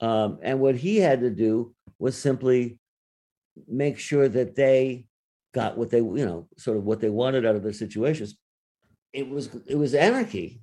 um, 0.00 0.38
and 0.42 0.60
what 0.60 0.76
he 0.76 0.96
had 0.98 1.20
to 1.20 1.30
do 1.30 1.74
was 1.98 2.16
simply 2.16 2.78
make 3.68 3.98
sure 3.98 4.28
that 4.28 4.54
they 4.54 5.06
got 5.52 5.78
what 5.78 5.90
they, 5.90 5.98
you 5.98 6.26
know, 6.26 6.48
sort 6.58 6.76
of 6.76 6.84
what 6.84 7.00
they 7.00 7.10
wanted 7.10 7.46
out 7.46 7.56
of 7.56 7.62
their 7.62 7.72
situations. 7.72 8.36
It 9.12 9.28
was 9.28 9.48
it 9.66 9.76
was 9.76 9.94
anarchy 9.94 10.60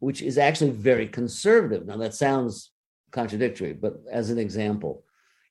which 0.00 0.22
is 0.22 0.38
actually 0.38 0.70
very 0.70 1.06
conservative. 1.06 1.86
Now, 1.86 1.98
that 1.98 2.14
sounds 2.14 2.72
contradictory, 3.12 3.74
but 3.74 4.00
as 4.10 4.30
an 4.30 4.38
example, 4.38 5.04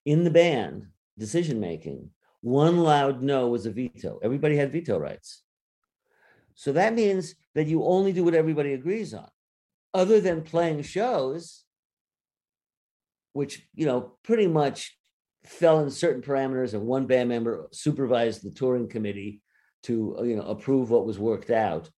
in 0.06 0.24
the 0.24 0.32
band, 0.32 0.88
decision 1.18 1.60
making, 1.60 2.10
one 2.42 2.78
loud 2.80 3.22
no 3.22 3.50
was 3.50 3.66
a 3.66 3.72
veto. 3.72 4.20
Everybody 4.24 4.56
had 4.56 4.72
veto 4.72 4.98
rights. 4.98 5.44
So 6.56 6.72
that 6.74 6.94
means 6.94 7.36
that 7.56 7.68
you 7.68 7.84
only 7.84 8.12
do 8.12 8.24
what 8.24 8.34
everybody 8.34 8.74
agrees 8.74 9.14
on. 9.14 9.30
Other 9.94 10.20
than 10.22 10.44
playing 10.44 10.84
shows, 10.84 11.64
which, 13.34 13.68
you 13.74 13.86
know, 13.86 14.14
pretty 14.24 14.48
much 14.48 14.98
fell 15.46 15.80
in 15.80 15.90
certain 15.90 16.22
parameters, 16.22 16.74
and 16.74 16.84
one 16.84 17.06
band 17.06 17.30
member 17.30 17.68
supervised 17.72 18.44
the 18.44 18.52
touring 18.52 18.88
committee 18.88 19.42
to, 19.84 20.18
you 20.24 20.36
know, 20.36 20.44
approve 20.44 20.90
what 20.90 21.06
was 21.06 21.18
worked 21.18 21.50
out. 21.50 21.90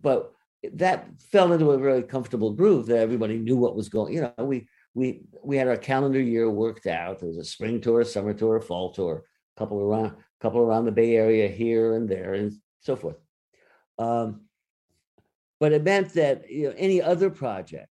But 0.00 0.32
that 0.72 1.08
fell 1.32 1.52
into 1.52 1.70
a 1.70 1.78
very 1.78 2.02
comfortable 2.02 2.52
groove 2.52 2.86
that 2.86 2.98
everybody 2.98 3.38
knew 3.38 3.56
what 3.56 3.76
was 3.76 3.88
going. 3.88 4.12
You 4.12 4.32
know, 4.36 4.44
we 4.44 4.68
we 4.94 5.22
we 5.42 5.56
had 5.56 5.68
our 5.68 5.76
calendar 5.76 6.20
year 6.20 6.50
worked 6.50 6.86
out. 6.86 7.18
There 7.18 7.28
was 7.28 7.38
a 7.38 7.44
spring 7.44 7.80
tour, 7.80 8.00
a 8.00 8.04
summer 8.04 8.34
tour, 8.34 8.56
a 8.56 8.62
fall 8.62 8.92
tour, 8.92 9.24
a 9.56 9.58
couple 9.58 9.80
around, 9.80 10.06
a 10.06 10.16
couple 10.40 10.60
around 10.60 10.84
the 10.84 10.92
Bay 10.92 11.16
Area 11.16 11.48
here 11.48 11.94
and 11.94 12.08
there, 12.08 12.34
and 12.34 12.52
so 12.80 12.96
forth. 12.96 13.16
Um, 13.98 14.42
but 15.60 15.72
it 15.72 15.84
meant 15.84 16.14
that 16.14 16.50
you 16.50 16.68
know 16.68 16.74
any 16.76 17.00
other 17.00 17.30
project, 17.30 17.88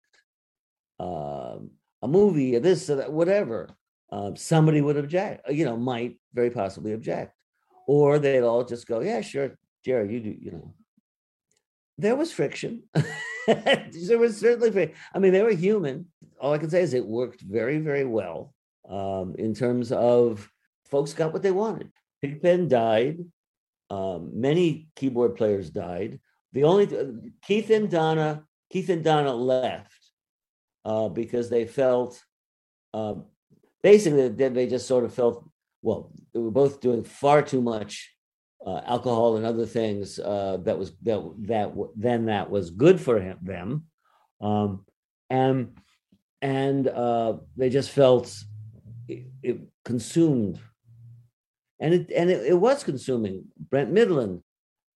um, 0.98 1.70
a 2.02 2.08
movie, 2.08 2.58
this, 2.58 2.88
or 2.90 2.96
that, 2.96 3.12
whatever, 3.12 3.68
um, 4.10 4.34
somebody 4.36 4.80
would 4.80 4.96
object. 4.96 5.50
You 5.50 5.66
know, 5.66 5.76
might 5.76 6.18
very 6.34 6.50
possibly 6.50 6.94
object, 6.94 7.32
or 7.86 8.18
they'd 8.18 8.40
all 8.42 8.64
just 8.64 8.86
go, 8.88 9.00
"Yeah, 9.00 9.20
sure, 9.20 9.56
Jerry, 9.84 10.12
you 10.14 10.20
do." 10.20 10.36
You 10.40 10.50
know, 10.50 10.74
there 11.98 12.16
was 12.16 12.32
friction. 12.32 12.84
there 13.46 14.18
was 14.18 14.38
certainly, 14.38 14.72
friction. 14.72 14.96
I 15.14 15.18
mean, 15.18 15.32
they 15.32 15.42
were 15.42 15.50
human. 15.50 16.06
All 16.40 16.52
I 16.52 16.58
can 16.58 16.70
say 16.70 16.82
is 16.82 16.94
it 16.94 17.06
worked 17.06 17.40
very, 17.40 17.78
very 17.78 18.04
well 18.04 18.54
um, 18.88 19.34
in 19.38 19.54
terms 19.54 19.92
of 19.92 20.50
folks 20.90 21.12
got 21.12 21.32
what 21.32 21.42
they 21.42 21.50
wanted. 21.50 21.90
Pigpen 22.22 22.68
died. 22.68 23.18
Um, 23.90 24.32
many 24.34 24.88
keyboard 24.96 25.36
players 25.36 25.70
died. 25.70 26.20
The 26.52 26.64
only 26.64 26.88
Keith 27.42 27.70
and 27.70 27.90
Donna, 27.90 28.44
Keith 28.70 28.88
and 28.88 29.04
Donna 29.04 29.34
left 29.34 29.98
uh, 30.84 31.08
because 31.08 31.50
they 31.50 31.66
felt 31.66 32.22
uh, 32.94 33.14
basically 33.82 34.28
they 34.28 34.66
just 34.66 34.86
sort 34.86 35.04
of 35.04 35.14
felt 35.14 35.48
well 35.82 36.10
they 36.32 36.40
were 36.40 36.50
both 36.50 36.80
doing 36.80 37.04
far 37.04 37.42
too 37.42 37.60
much 37.60 38.14
uh, 38.66 38.80
alcohol 38.86 39.36
and 39.36 39.46
other 39.46 39.66
things 39.66 40.18
uh, 40.18 40.58
that 40.62 40.78
was 40.78 40.92
that 41.02 41.20
that 41.38 41.72
then 41.96 42.26
that 42.26 42.50
was 42.50 42.70
good 42.70 43.00
for 43.00 43.20
him 43.20 43.38
them 43.42 43.84
um, 44.40 44.84
and 45.30 45.76
and 46.40 46.86
uh, 46.86 47.34
they 47.56 47.70
just 47.70 47.90
felt 47.90 48.32
it, 49.08 49.26
it, 49.42 49.60
consumed. 49.84 50.60
And 51.80 51.94
it 51.94 52.10
and 52.14 52.30
it, 52.30 52.46
it, 52.46 52.58
was 52.58 52.82
consuming. 52.82 53.44
Brent 53.70 53.92
Mydland 53.92 54.42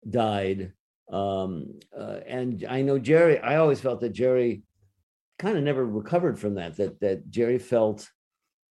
died 0.09 0.73
um, 1.13 1.79
uh, 1.97 2.21
and 2.27 2.67
i 2.69 2.83
know 2.83 2.99
jerry 2.99 3.39
i 3.39 3.57
always 3.57 3.81
felt 3.81 4.01
that 4.01 4.13
jerry 4.13 4.63
kind 5.39 5.57
of 5.57 5.63
never 5.63 5.85
recovered 5.85 6.39
from 6.39 6.55
that 6.55 6.77
that 6.77 6.99
that 7.01 7.31
jerry 7.31 7.59
felt 7.59 8.11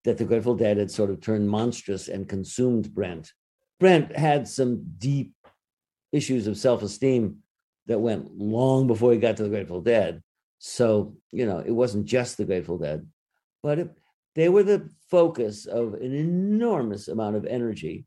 that 0.04 0.18
the 0.18 0.26
grateful 0.26 0.56
dead 0.56 0.78
had 0.78 0.90
sort 0.90 1.10
of 1.10 1.22
turned 1.22 1.48
monstrous 1.48 2.08
and 2.08 2.28
consumed 2.28 2.94
brent. 2.94 3.32
Brent 3.80 4.16
had 4.16 4.48
some 4.48 4.84
deep 4.98 5.34
issues 6.12 6.48
of 6.48 6.58
self 6.58 6.82
esteem 6.84 7.38
that 7.88 8.00
went 8.00 8.38
long 8.38 8.88
before 8.88 9.12
he 9.12 9.20
got 9.20 9.38
to 9.38 9.44
the 9.44 9.50
Grateful 9.50 9.82
Dead. 9.82 10.22
So, 10.64 11.16
you 11.32 11.48
know, 11.48 11.58
it 11.58 11.72
wasn't 11.72 12.06
just 12.06 12.38
the 12.38 12.46
Grateful 12.46 12.78
Dead, 12.78 13.08
but 13.64 13.80
it, 13.80 13.90
they 14.36 14.48
were 14.48 14.62
the 14.62 14.92
focus 15.10 15.66
of 15.66 15.96
an 15.96 16.14
enormous 16.14 17.08
amount 17.08 17.36
of 17.36 17.46
energy 17.46 18.06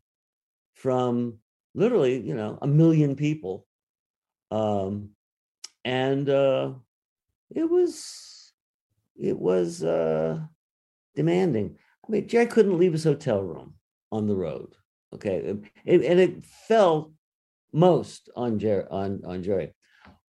from 0.75 1.38
literally, 1.75 2.21
you 2.21 2.35
know, 2.35 2.57
a 2.62 2.69
million 2.69 3.17
people. 3.17 3.67
Um, 4.53 5.11
and 5.85 6.29
uh, 6.31 6.75
it 7.51 7.69
was, 7.69 8.53
it 9.21 9.37
was 9.37 9.83
uh, 9.83 10.38
demanding. 11.17 11.77
I 12.07 12.12
mean, 12.12 12.29
Jack 12.29 12.51
couldn't 12.51 12.79
leave 12.79 12.93
his 12.93 13.03
hotel 13.03 13.43
room 13.43 13.75
on 14.12 14.29
the 14.29 14.37
road. 14.37 14.77
Okay, 15.12 15.49
and 15.49 16.21
it 16.21 16.45
fell 16.45 17.14
most 17.73 18.31
on 18.37 18.61
Jerry. 18.61 18.85
On 18.90 19.23
on 19.25 19.43
Jerry. 19.43 19.73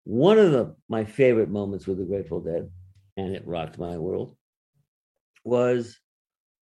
One 0.04 0.38
of 0.38 0.52
the 0.52 0.76
my 0.88 1.04
favorite 1.04 1.50
moments 1.50 1.86
with 1.86 1.98
the 1.98 2.04
Grateful 2.04 2.40
Dead, 2.40 2.70
and 3.16 3.34
it 3.34 3.46
rocked 3.46 3.78
my 3.78 3.96
world, 3.96 4.36
was 5.44 5.98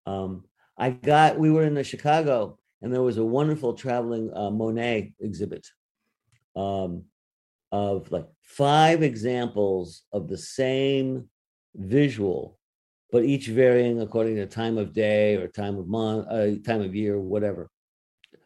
um, 0.05 0.45
I 0.77 0.89
got 0.89 1.37
we 1.37 1.51
were 1.51 1.63
in 1.63 1.73
the 1.73 1.83
Chicago 1.83 2.57
and 2.81 2.93
there 2.93 3.01
was 3.01 3.17
a 3.17 3.25
wonderful 3.25 3.73
traveling 3.73 4.29
uh, 4.35 4.51
Monet 4.51 5.13
exhibit 5.21 5.65
um, 6.55 7.03
of 7.71 8.11
like 8.11 8.27
five 8.41 9.01
examples 9.01 10.03
of 10.11 10.27
the 10.27 10.37
same 10.37 11.29
visual, 11.75 12.59
but 13.11 13.23
each 13.23 13.47
varying 13.47 14.01
according 14.01 14.35
to 14.35 14.45
time 14.45 14.77
of 14.77 14.93
day 14.93 15.37
or 15.37 15.47
time 15.47 15.77
of 15.77 15.87
month, 15.87 16.27
uh, 16.29 16.61
time 16.65 16.81
of 16.81 16.93
year, 16.93 17.19
whatever 17.19 17.69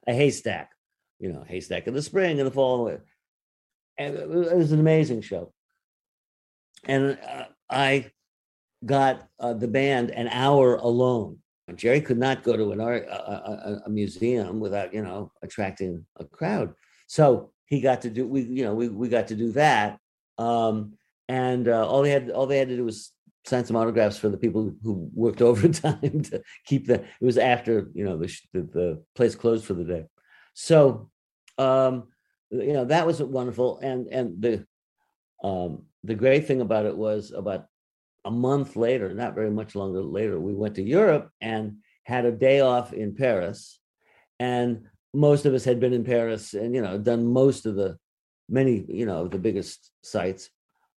a 0.05 0.13
haystack, 0.13 0.71
you 1.19 1.33
know, 1.33 1.43
haystack 1.45 1.87
in 1.87 1.93
the 1.93 2.01
spring 2.01 2.39
and 2.39 2.47
the 2.47 2.51
fall. 2.51 2.95
And 3.97 4.15
it 4.15 4.29
was 4.29 4.71
an 4.71 4.79
amazing 4.79 5.21
show. 5.21 5.51
And 6.85 7.17
uh, 7.27 7.45
I 7.69 8.11
got 8.85 9.27
uh, 9.39 9.53
the 9.53 9.67
band 9.67 10.11
an 10.11 10.27
hour 10.27 10.75
alone. 10.75 11.39
Jerry 11.75 11.99
could 11.99 12.17
not 12.17 12.43
go 12.43 12.55
to 12.55 12.71
an 12.71 12.79
art, 12.79 13.05
a, 13.09 13.81
a, 13.85 13.89
museum 13.89 14.61
without, 14.61 14.93
you 14.93 15.01
know, 15.01 15.33
attracting 15.41 16.05
a 16.17 16.23
crowd. 16.23 16.73
So 17.07 17.51
he 17.65 17.81
got 17.81 18.03
to 18.03 18.09
do, 18.09 18.25
we, 18.25 18.43
you 18.43 18.63
know, 18.63 18.73
we, 18.73 18.87
we 18.87 19.09
got 19.09 19.27
to 19.27 19.35
do 19.35 19.51
that. 19.51 19.99
Um, 20.37 20.93
and 21.27 21.67
uh, 21.67 21.85
all 21.85 22.03
they 22.03 22.11
had, 22.11 22.29
all 22.29 22.45
they 22.45 22.59
had 22.59 22.69
to 22.69 22.77
do 22.77 22.85
was 22.85 23.11
sign 23.47 23.65
some 23.65 23.75
autographs 23.75 24.17
for 24.17 24.29
the 24.29 24.37
people 24.37 24.73
who 24.83 25.09
worked 25.13 25.41
overtime 25.51 26.21
to 26.23 26.41
keep 26.65 26.87
the. 26.87 26.95
It 26.95 27.25
was 27.25 27.37
after 27.37 27.89
you 27.93 28.05
know 28.05 28.17
the 28.17 28.33
the, 28.53 28.61
the 28.61 29.03
place 29.15 29.35
closed 29.35 29.65
for 29.65 29.73
the 29.73 29.83
day, 29.83 30.05
so 30.53 31.09
um, 31.57 32.07
you 32.51 32.73
know 32.73 32.85
that 32.85 33.05
was 33.05 33.21
wonderful. 33.21 33.79
And 33.79 34.07
and 34.07 34.41
the 34.41 34.65
um, 35.43 35.83
the 36.03 36.15
great 36.15 36.47
thing 36.47 36.61
about 36.61 36.85
it 36.85 36.95
was 36.95 37.31
about 37.31 37.65
a 38.25 38.31
month 38.31 38.75
later, 38.75 39.13
not 39.13 39.35
very 39.35 39.51
much 39.51 39.75
longer 39.75 40.01
later, 40.01 40.39
we 40.39 40.53
went 40.53 40.75
to 40.75 40.83
Europe 40.83 41.29
and 41.41 41.77
had 42.03 42.25
a 42.25 42.31
day 42.31 42.59
off 42.61 42.93
in 42.93 43.15
Paris, 43.15 43.79
and 44.39 44.85
most 45.13 45.45
of 45.45 45.53
us 45.53 45.63
had 45.63 45.79
been 45.79 45.93
in 45.93 46.03
Paris 46.03 46.53
and 46.53 46.75
you 46.75 46.81
know 46.81 46.97
done 46.97 47.25
most 47.25 47.65
of 47.65 47.75
the 47.75 47.97
many 48.49 48.85
you 48.87 49.05
know 49.05 49.27
the 49.27 49.39
biggest 49.39 49.91
sites. 50.01 50.49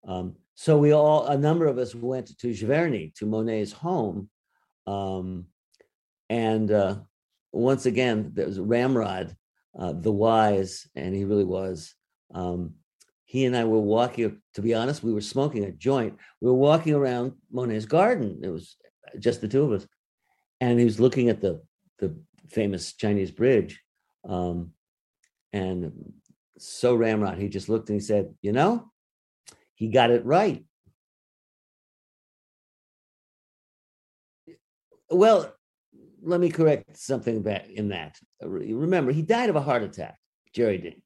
Um, 0.07 0.35
so 0.55 0.77
we 0.77 0.91
all, 0.91 1.25
a 1.25 1.37
number 1.37 1.67
of 1.67 1.77
us 1.77 1.95
went 1.95 2.37
to 2.39 2.47
Giverny, 2.47 3.15
to 3.15 3.25
Monet's 3.25 3.71
home. 3.71 4.29
Um, 4.85 5.45
and 6.29 6.69
uh, 6.69 6.97
once 7.53 7.85
again, 7.85 8.31
there 8.33 8.45
was 8.45 8.59
Ramrod, 8.59 9.37
uh, 9.77 9.93
the 9.93 10.11
wise, 10.11 10.87
and 10.95 11.15
he 11.15 11.25
really 11.25 11.45
was. 11.45 11.93
Um, 12.33 12.75
he 13.25 13.45
and 13.45 13.55
I 13.55 13.63
were 13.65 13.79
walking, 13.79 14.41
to 14.55 14.61
be 14.61 14.73
honest, 14.73 15.03
we 15.03 15.13
were 15.13 15.21
smoking 15.21 15.63
a 15.63 15.71
joint. 15.71 16.17
We 16.41 16.47
were 16.47 16.57
walking 16.57 16.95
around 16.95 17.33
Monet's 17.51 17.85
garden. 17.85 18.39
It 18.43 18.49
was 18.49 18.75
just 19.19 19.41
the 19.41 19.47
two 19.47 19.63
of 19.63 19.71
us. 19.71 19.87
And 20.61 20.79
he 20.79 20.85
was 20.85 20.99
looking 20.99 21.29
at 21.29 21.39
the, 21.39 21.61
the 21.99 22.17
famous 22.49 22.93
Chinese 22.93 23.29
bridge. 23.31 23.79
Um, 24.27 24.71
and 25.53 26.13
so 26.57 26.95
Ramrod, 26.95 27.37
he 27.37 27.49
just 27.49 27.69
looked 27.69 27.89
and 27.89 28.01
he 28.01 28.05
said, 28.05 28.33
You 28.41 28.51
know, 28.51 28.91
he 29.75 29.89
got 29.89 30.11
it 30.11 30.25
right. 30.25 30.65
Well, 35.09 35.53
let 36.21 36.39
me 36.39 36.49
correct 36.49 36.97
something 36.97 37.45
in 37.73 37.89
that. 37.89 38.17
Remember, 38.41 39.11
he 39.11 39.21
died 39.21 39.49
of 39.49 39.55
a 39.55 39.61
heart 39.61 39.83
attack. 39.83 40.17
Jerry 40.53 40.77
did. 40.77 41.01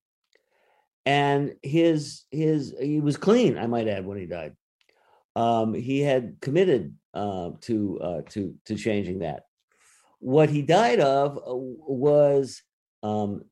and 1.06 1.56
his 1.62 2.23
his 2.32 2.73
he 2.80 2.99
was 3.02 3.17
clean, 3.17 3.58
I 3.58 3.67
might 3.67 3.88
add, 3.88 4.06
when 4.06 4.17
he 4.17 4.26
died. 4.26 4.56
Um, 5.36 5.73
he 5.73 6.02
had 6.02 6.38
committed 6.41 6.95
uh, 7.13 7.52
to 7.62 7.99
uh, 8.02 8.21
to 8.30 8.56
to 8.65 8.76
changing 8.76 9.19
that. 9.19 9.43
What 10.19 10.49
he 10.49 10.62
died 10.62 10.99
of 10.99 11.38
uh, 11.38 11.41
was 11.56 12.62
um, 13.02 13.43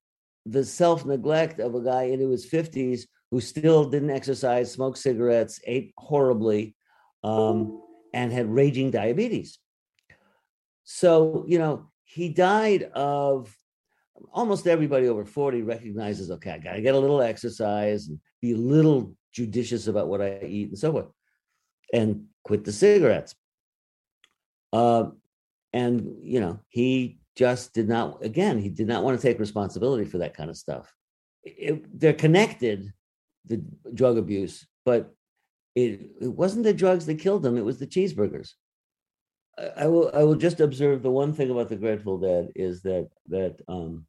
the 0.46 0.64
self 0.64 1.06
neglect 1.06 1.60
of 1.60 1.76
a 1.76 1.82
guy 1.82 2.04
into 2.04 2.30
his 2.30 2.46
fifties 2.46 3.08
who 3.32 3.42
still 3.42 3.90
didn't 3.90 4.12
exercise, 4.12 4.72
smoked 4.72 4.98
cigarettes, 4.98 5.60
ate 5.66 5.94
horribly, 5.98 6.76
um, 7.24 7.82
and 8.14 8.32
had 8.32 8.50
raging 8.50 8.92
diabetes. 8.92 9.58
So 10.94 11.46
you 11.48 11.58
know 11.58 11.90
he 12.04 12.28
died 12.28 12.84
of 12.94 13.56
almost 14.34 14.68
everybody 14.68 15.08
over 15.08 15.26
40 15.26 15.64
recognizes 15.64 16.30
okay 16.30 16.52
i 16.52 16.60
gotta 16.60 16.82
get 16.82 16.94
a 16.94 17.00
little 17.00 17.22
exercise 17.22 18.08
and 18.08 18.20
be 18.40 18.52
a 18.52 18.58
little 18.58 19.16
judicious 19.34 19.88
about 19.88 20.10
what 20.10 20.22
i 20.22 20.42
eat 20.44 20.70
and 20.70 20.78
so 20.78 20.92
forth 20.92 21.08
and 21.92 22.26
quit 22.44 22.66
the 22.66 22.72
cigarettes. 22.72 23.34
Uh, 24.74 25.06
and 25.74 26.18
you 26.22 26.42
know 26.42 26.60
he 26.68 27.20
just 27.36 27.74
did 27.74 27.88
not 27.88 28.24
again 28.24 28.60
he 28.60 28.70
did 28.70 28.88
not 28.88 29.04
want 29.04 29.18
to 29.20 29.26
take 29.26 29.40
responsibility 29.40 30.04
for 30.04 30.18
that 30.18 30.36
kind 30.36 30.50
of 30.50 30.58
stuff. 30.58 30.94
It, 31.44 32.00
they're 32.00 32.14
connected 32.14 32.94
the 33.46 33.64
drug 33.94 34.18
abuse 34.18 34.68
but 34.86 35.16
it, 35.74 36.12
it 36.22 36.28
wasn't 36.28 36.64
the 36.64 36.74
drugs 36.74 37.06
that 37.06 37.16
killed 37.16 37.46
him 37.46 37.58
it 37.58 37.66
was 37.66 37.80
the 37.80 37.88
cheeseburgers 37.88 38.52
I, 39.58 39.88
will 39.88 40.12
I 40.14 40.24
will 40.24 40.36
just 40.36 40.60
observe 40.60 41.04
the 41.04 41.12
one 41.12 41.34
thing 41.34 41.52
about 41.52 41.70
the 41.70 41.76
Grateful 41.76 42.18
Dead 42.18 42.50
is 42.56 42.82
that 42.84 43.10
that 43.28 43.60
um, 43.68 44.06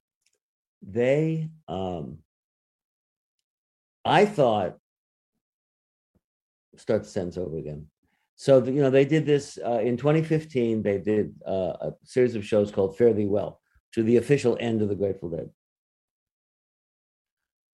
they 0.81 1.49
um, 1.69 2.19
I 4.05 4.25
thought 4.25 4.79
start 6.77 7.03
the 7.03 7.09
sentence 7.09 7.37
over 7.37 7.59
again. 7.59 7.87
So 8.37 8.65
you 8.65 8.81
know 8.81 8.91
they 8.91 9.05
did 9.05 9.27
this 9.27 9.59
uh, 9.65 9.81
in 9.81 9.97
2015. 9.97 10.83
They 10.83 10.99
did 10.99 11.35
uh, 11.47 11.75
a 11.81 11.93
series 12.05 12.35
of 12.35 12.45
shows 12.45 12.71
called 12.71 12.97
Fare 12.97 13.13
Thee 13.13 13.27
Well, 13.27 13.61
to 13.95 14.03
the 14.03 14.17
official 14.17 14.57
end 14.61 14.83
of 14.83 14.89
the 14.89 14.95
Grateful 14.95 15.31
Dead. 15.31 15.51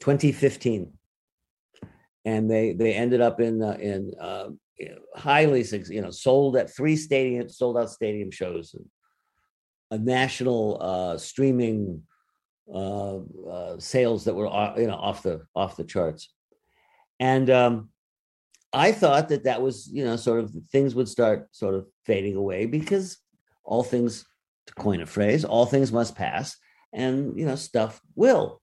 2015, 0.00 0.92
and 2.24 2.50
they 2.50 2.72
they 2.72 2.92
ended 2.92 3.20
up 3.20 3.40
in 3.40 3.62
uh, 3.62 3.76
in 3.80 4.12
uh, 4.20 4.48
highly 5.16 5.64
you 5.90 6.02
know 6.02 6.10
sold 6.10 6.56
at 6.56 6.74
three 6.74 6.96
stadium 6.96 7.48
sold 7.48 7.76
out 7.76 7.90
stadium 7.90 8.30
shows, 8.30 8.74
a 9.90 9.98
national 9.98 10.78
uh, 10.80 11.18
streaming 11.18 12.02
uh, 12.72 13.18
uh, 13.50 13.78
sales 13.78 14.24
that 14.24 14.34
were 14.34 14.46
you 14.76 14.86
know 14.86 14.94
off 14.94 15.22
the 15.22 15.42
off 15.54 15.76
the 15.76 15.84
charts, 15.84 16.32
and 17.18 17.50
um, 17.50 17.88
I 18.72 18.92
thought 18.92 19.28
that 19.30 19.44
that 19.44 19.62
was 19.62 19.88
you 19.92 20.04
know 20.04 20.16
sort 20.16 20.40
of 20.40 20.54
things 20.70 20.94
would 20.94 21.08
start 21.08 21.48
sort 21.52 21.74
of 21.74 21.86
fading 22.04 22.36
away 22.36 22.66
because 22.66 23.18
all 23.64 23.82
things, 23.82 24.24
to 24.66 24.74
coin 24.74 25.00
a 25.00 25.06
phrase, 25.06 25.44
all 25.44 25.66
things 25.66 25.92
must 25.92 26.14
pass, 26.14 26.56
and 26.92 27.38
you 27.38 27.46
know 27.46 27.56
stuff 27.56 28.00
will, 28.14 28.60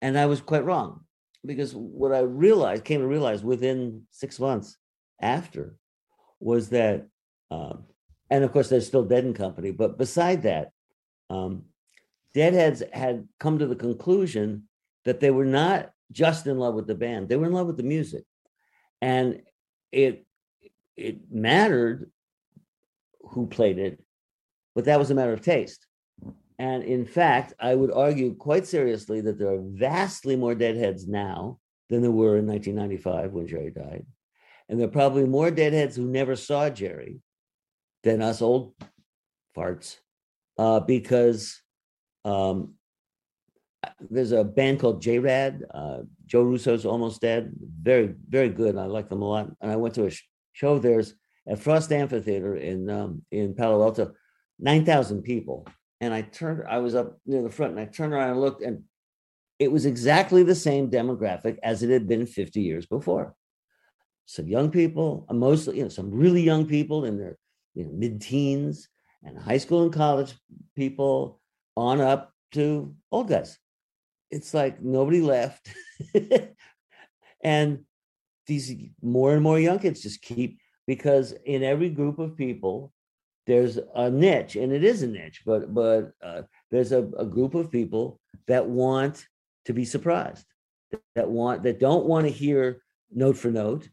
and 0.00 0.18
I 0.18 0.26
was 0.26 0.40
quite 0.40 0.64
wrong 0.64 1.00
because 1.44 1.74
what 1.74 2.12
I 2.12 2.20
realized 2.20 2.84
came 2.84 3.00
to 3.00 3.06
realize 3.06 3.42
within 3.42 4.02
six 4.10 4.38
months 4.38 4.76
after 5.22 5.76
was 6.40 6.70
that, 6.70 7.06
um, 7.50 7.84
and 8.30 8.44
of 8.44 8.52
course 8.52 8.68
there's 8.68 8.86
still 8.86 9.04
Dead 9.04 9.24
and 9.24 9.36
Company, 9.36 9.70
but 9.70 9.98
beside 9.98 10.42
that. 10.42 10.72
Um, 11.30 11.64
Deadheads 12.34 12.82
had 12.92 13.28
come 13.38 13.58
to 13.58 13.66
the 13.66 13.76
conclusion 13.76 14.64
that 15.04 15.20
they 15.20 15.30
were 15.30 15.44
not 15.44 15.90
just 16.10 16.46
in 16.46 16.58
love 16.58 16.74
with 16.74 16.86
the 16.86 16.94
band; 16.94 17.28
they 17.28 17.36
were 17.36 17.46
in 17.46 17.52
love 17.52 17.66
with 17.66 17.76
the 17.76 17.82
music, 17.82 18.24
and 19.02 19.42
it 19.90 20.26
it 20.96 21.30
mattered 21.30 22.10
who 23.20 23.46
played 23.46 23.78
it, 23.78 24.02
but 24.74 24.86
that 24.86 24.98
was 24.98 25.10
a 25.10 25.14
matter 25.14 25.32
of 25.32 25.42
taste. 25.42 25.86
And 26.58 26.84
in 26.84 27.04
fact, 27.04 27.54
I 27.58 27.74
would 27.74 27.92
argue 27.92 28.34
quite 28.34 28.66
seriously 28.66 29.20
that 29.22 29.38
there 29.38 29.52
are 29.52 29.62
vastly 29.62 30.36
more 30.36 30.54
deadheads 30.54 31.08
now 31.08 31.58
than 31.88 32.02
there 32.02 32.10
were 32.10 32.38
in 32.38 32.46
1995 32.46 33.32
when 33.32 33.46
Jerry 33.46 33.70
died. 33.70 34.06
And 34.72 34.80
there 34.80 34.88
are 34.88 34.90
probably 34.90 35.26
more 35.26 35.50
deadheads 35.50 35.96
who 35.96 36.06
never 36.06 36.34
saw 36.34 36.70
Jerry 36.70 37.20
than 38.04 38.22
us 38.22 38.40
old 38.40 38.72
farts, 39.54 39.98
uh, 40.56 40.80
because 40.80 41.60
um, 42.24 42.72
there's 44.00 44.32
a 44.32 44.42
band 44.42 44.80
called 44.80 45.02
J-Rad. 45.02 45.62
Uh, 45.74 45.98
Joe 46.24 46.44
Russo's 46.44 46.86
almost 46.86 47.20
dead. 47.20 47.52
Very, 47.82 48.14
very 48.26 48.48
good. 48.48 48.78
I 48.78 48.86
like 48.86 49.10
them 49.10 49.20
a 49.20 49.28
lot. 49.28 49.50
And 49.60 49.70
I 49.70 49.76
went 49.76 49.94
to 49.96 50.06
a 50.06 50.10
show 50.54 50.72
of 50.72 50.80
theirs 50.80 51.12
at 51.46 51.58
Frost 51.58 51.92
Amphitheater 51.92 52.56
in 52.56 52.88
um, 52.88 53.26
in 53.30 53.54
Palo 53.54 53.82
Alto, 53.82 54.14
nine 54.58 54.86
thousand 54.86 55.20
people. 55.20 55.66
And 56.00 56.14
I 56.14 56.22
turned. 56.22 56.66
I 56.66 56.78
was 56.78 56.94
up 56.94 57.18
near 57.26 57.42
the 57.42 57.50
front, 57.50 57.72
and 57.72 57.80
I 57.80 57.84
turned 57.84 58.14
around 58.14 58.30
and 58.30 58.40
looked, 58.40 58.62
and 58.62 58.84
it 59.58 59.70
was 59.70 59.84
exactly 59.84 60.42
the 60.42 60.54
same 60.54 60.90
demographic 60.90 61.58
as 61.62 61.82
it 61.82 61.90
had 61.90 62.08
been 62.08 62.24
50 62.24 62.62
years 62.62 62.86
before. 62.86 63.34
Some 64.26 64.48
young 64.48 64.70
people, 64.70 65.26
mostly, 65.30 65.78
you 65.78 65.82
know, 65.82 65.88
some 65.88 66.10
really 66.10 66.42
young 66.42 66.66
people 66.66 67.04
in 67.04 67.18
their 67.18 67.36
you 67.74 67.84
know, 67.84 67.92
mid-teens, 67.92 68.88
and 69.24 69.38
high 69.38 69.58
school 69.58 69.82
and 69.82 69.92
college 69.92 70.34
people 70.76 71.40
on 71.76 72.00
up 72.00 72.32
to 72.52 72.94
old 73.10 73.28
guys. 73.28 73.58
It's 74.30 74.54
like 74.54 74.82
nobody 74.82 75.20
left. 75.20 75.68
and 77.42 77.84
these 78.46 78.74
more 79.00 79.32
and 79.32 79.42
more 79.42 79.58
young 79.58 79.78
kids 79.78 80.02
just 80.02 80.22
keep 80.22 80.58
because 80.86 81.32
in 81.44 81.62
every 81.62 81.88
group 81.88 82.18
of 82.18 82.36
people 82.36 82.92
there's 83.46 83.78
a 83.94 84.10
niche 84.10 84.56
and 84.56 84.72
it 84.72 84.84
is 84.84 85.02
a 85.02 85.06
niche 85.06 85.42
but 85.46 85.72
but 85.72 86.12
uh, 86.22 86.42
there's 86.70 86.92
a, 86.92 87.08
a 87.18 87.24
group 87.24 87.54
of 87.54 87.70
people 87.70 88.20
that 88.48 88.66
want 88.66 89.26
to 89.64 89.72
be 89.72 89.84
surprised 89.84 90.44
that 91.14 91.28
want 91.28 91.62
that 91.62 91.78
don't 91.78 92.06
want 92.06 92.26
to 92.26 92.32
hear 92.32 92.82
note 93.12 93.36
for 93.36 93.50
note 93.50 93.88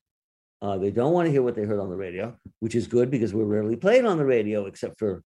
uh, 0.61 0.77
they 0.77 0.91
don't 0.91 1.13
want 1.13 1.25
to 1.25 1.31
hear 1.31 1.41
what 1.41 1.55
they 1.55 1.63
heard 1.63 1.79
on 1.79 1.89
the 1.89 1.95
radio 1.95 2.35
which 2.59 2.75
is 2.75 2.87
good 2.87 3.09
because 3.09 3.33
we're 3.33 3.43
rarely 3.43 3.75
played 3.75 4.05
on 4.05 4.17
the 4.17 4.25
radio 4.25 4.65
except 4.65 4.97
for 4.99 5.23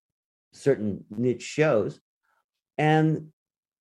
certain 0.53 1.05
niche 1.11 1.43
shows 1.43 2.01
and, 2.79 3.29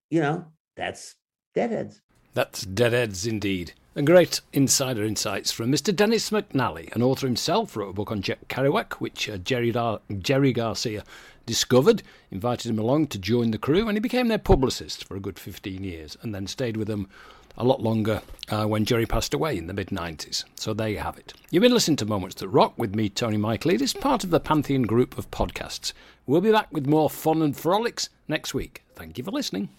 you 0.10 0.22
know, 0.22 0.46
that's 0.76 1.16
Deadheads. 1.56 2.02
That's 2.34 2.66
Deadheads 2.66 3.26
indeed. 3.26 3.74
And 3.96 4.08
great 4.08 4.40
insider 4.54 5.04
insights 5.04 5.52
from 5.52 5.72
Mr. 5.72 5.94
Dennis 5.94 6.30
McNally, 6.30 6.94
an 6.96 7.02
author 7.02 7.28
himself, 7.28 7.76
wrote 7.76 7.90
a 7.90 7.94
book 7.94 8.12
on 8.12 8.22
Jack 8.22 8.48
Kerouac, 8.48 8.94
which 8.94 9.30
uh, 9.30 9.38
Jerry, 9.38 9.72
Dar- 9.72 10.00
Jerry 10.20 10.54
Garcia 10.54 11.04
discovered, 11.46 12.04
invited 12.30 12.70
him 12.70 12.80
along 12.80 13.08
to 13.08 13.20
join 13.20 13.52
the 13.52 13.58
crew, 13.58 13.88
and 13.88 13.98
he 13.98 14.00
became 14.00 14.30
their 14.30 14.38
publicist 14.38 15.04
for 15.04 15.18
a 15.18 15.20
good 15.20 15.38
15 15.38 15.84
years 15.84 16.18
and 16.22 16.34
then 16.34 16.48
stayed 16.48 16.78
with 16.78 16.88
them 16.88 17.10
a 17.58 17.64
lot 17.64 17.82
longer 17.82 18.22
uh, 18.50 18.66
when 18.66 18.86
Jerry 18.86 19.06
passed 19.06 19.34
away 19.34 19.58
in 19.58 19.68
the 19.68 19.74
mid 19.74 19.88
90s. 19.88 20.44
So 20.56 20.74
there 20.74 20.90
you 20.90 21.00
have 21.00 21.18
it. 21.18 21.34
You've 21.50 21.62
been 21.62 21.74
listening 21.74 21.98
to 21.98 22.06
Moments 22.06 22.36
That 22.36 22.48
Rock 22.48 22.74
with 22.78 22.96
me, 22.96 23.10
Tony 23.10 23.38
Michaelides, 23.38 24.00
part 24.00 24.24
of 24.24 24.30
the 24.30 24.40
Pantheon 24.40 24.84
group 24.84 25.18
of 25.18 25.32
podcasts. 25.32 25.94
We'll 26.26 26.42
be 26.42 26.52
back 26.52 26.72
with 26.72 26.88
more 26.88 27.10
fun 27.10 27.42
and 27.42 27.56
frolics 27.56 28.10
next 28.28 28.54
week. 28.54 28.84
Thank 28.96 29.18
you 29.18 29.24
for 29.24 29.32
listening. 29.32 29.70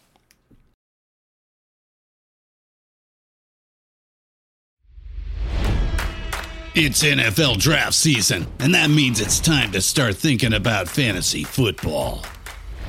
It's 6.74 7.02
NFL 7.02 7.58
draft 7.58 7.92
season, 7.92 8.46
and 8.58 8.74
that 8.74 8.88
means 8.88 9.20
it's 9.20 9.40
time 9.40 9.72
to 9.72 9.82
start 9.82 10.16
thinking 10.16 10.54
about 10.54 10.88
fantasy 10.88 11.44
football. 11.44 12.24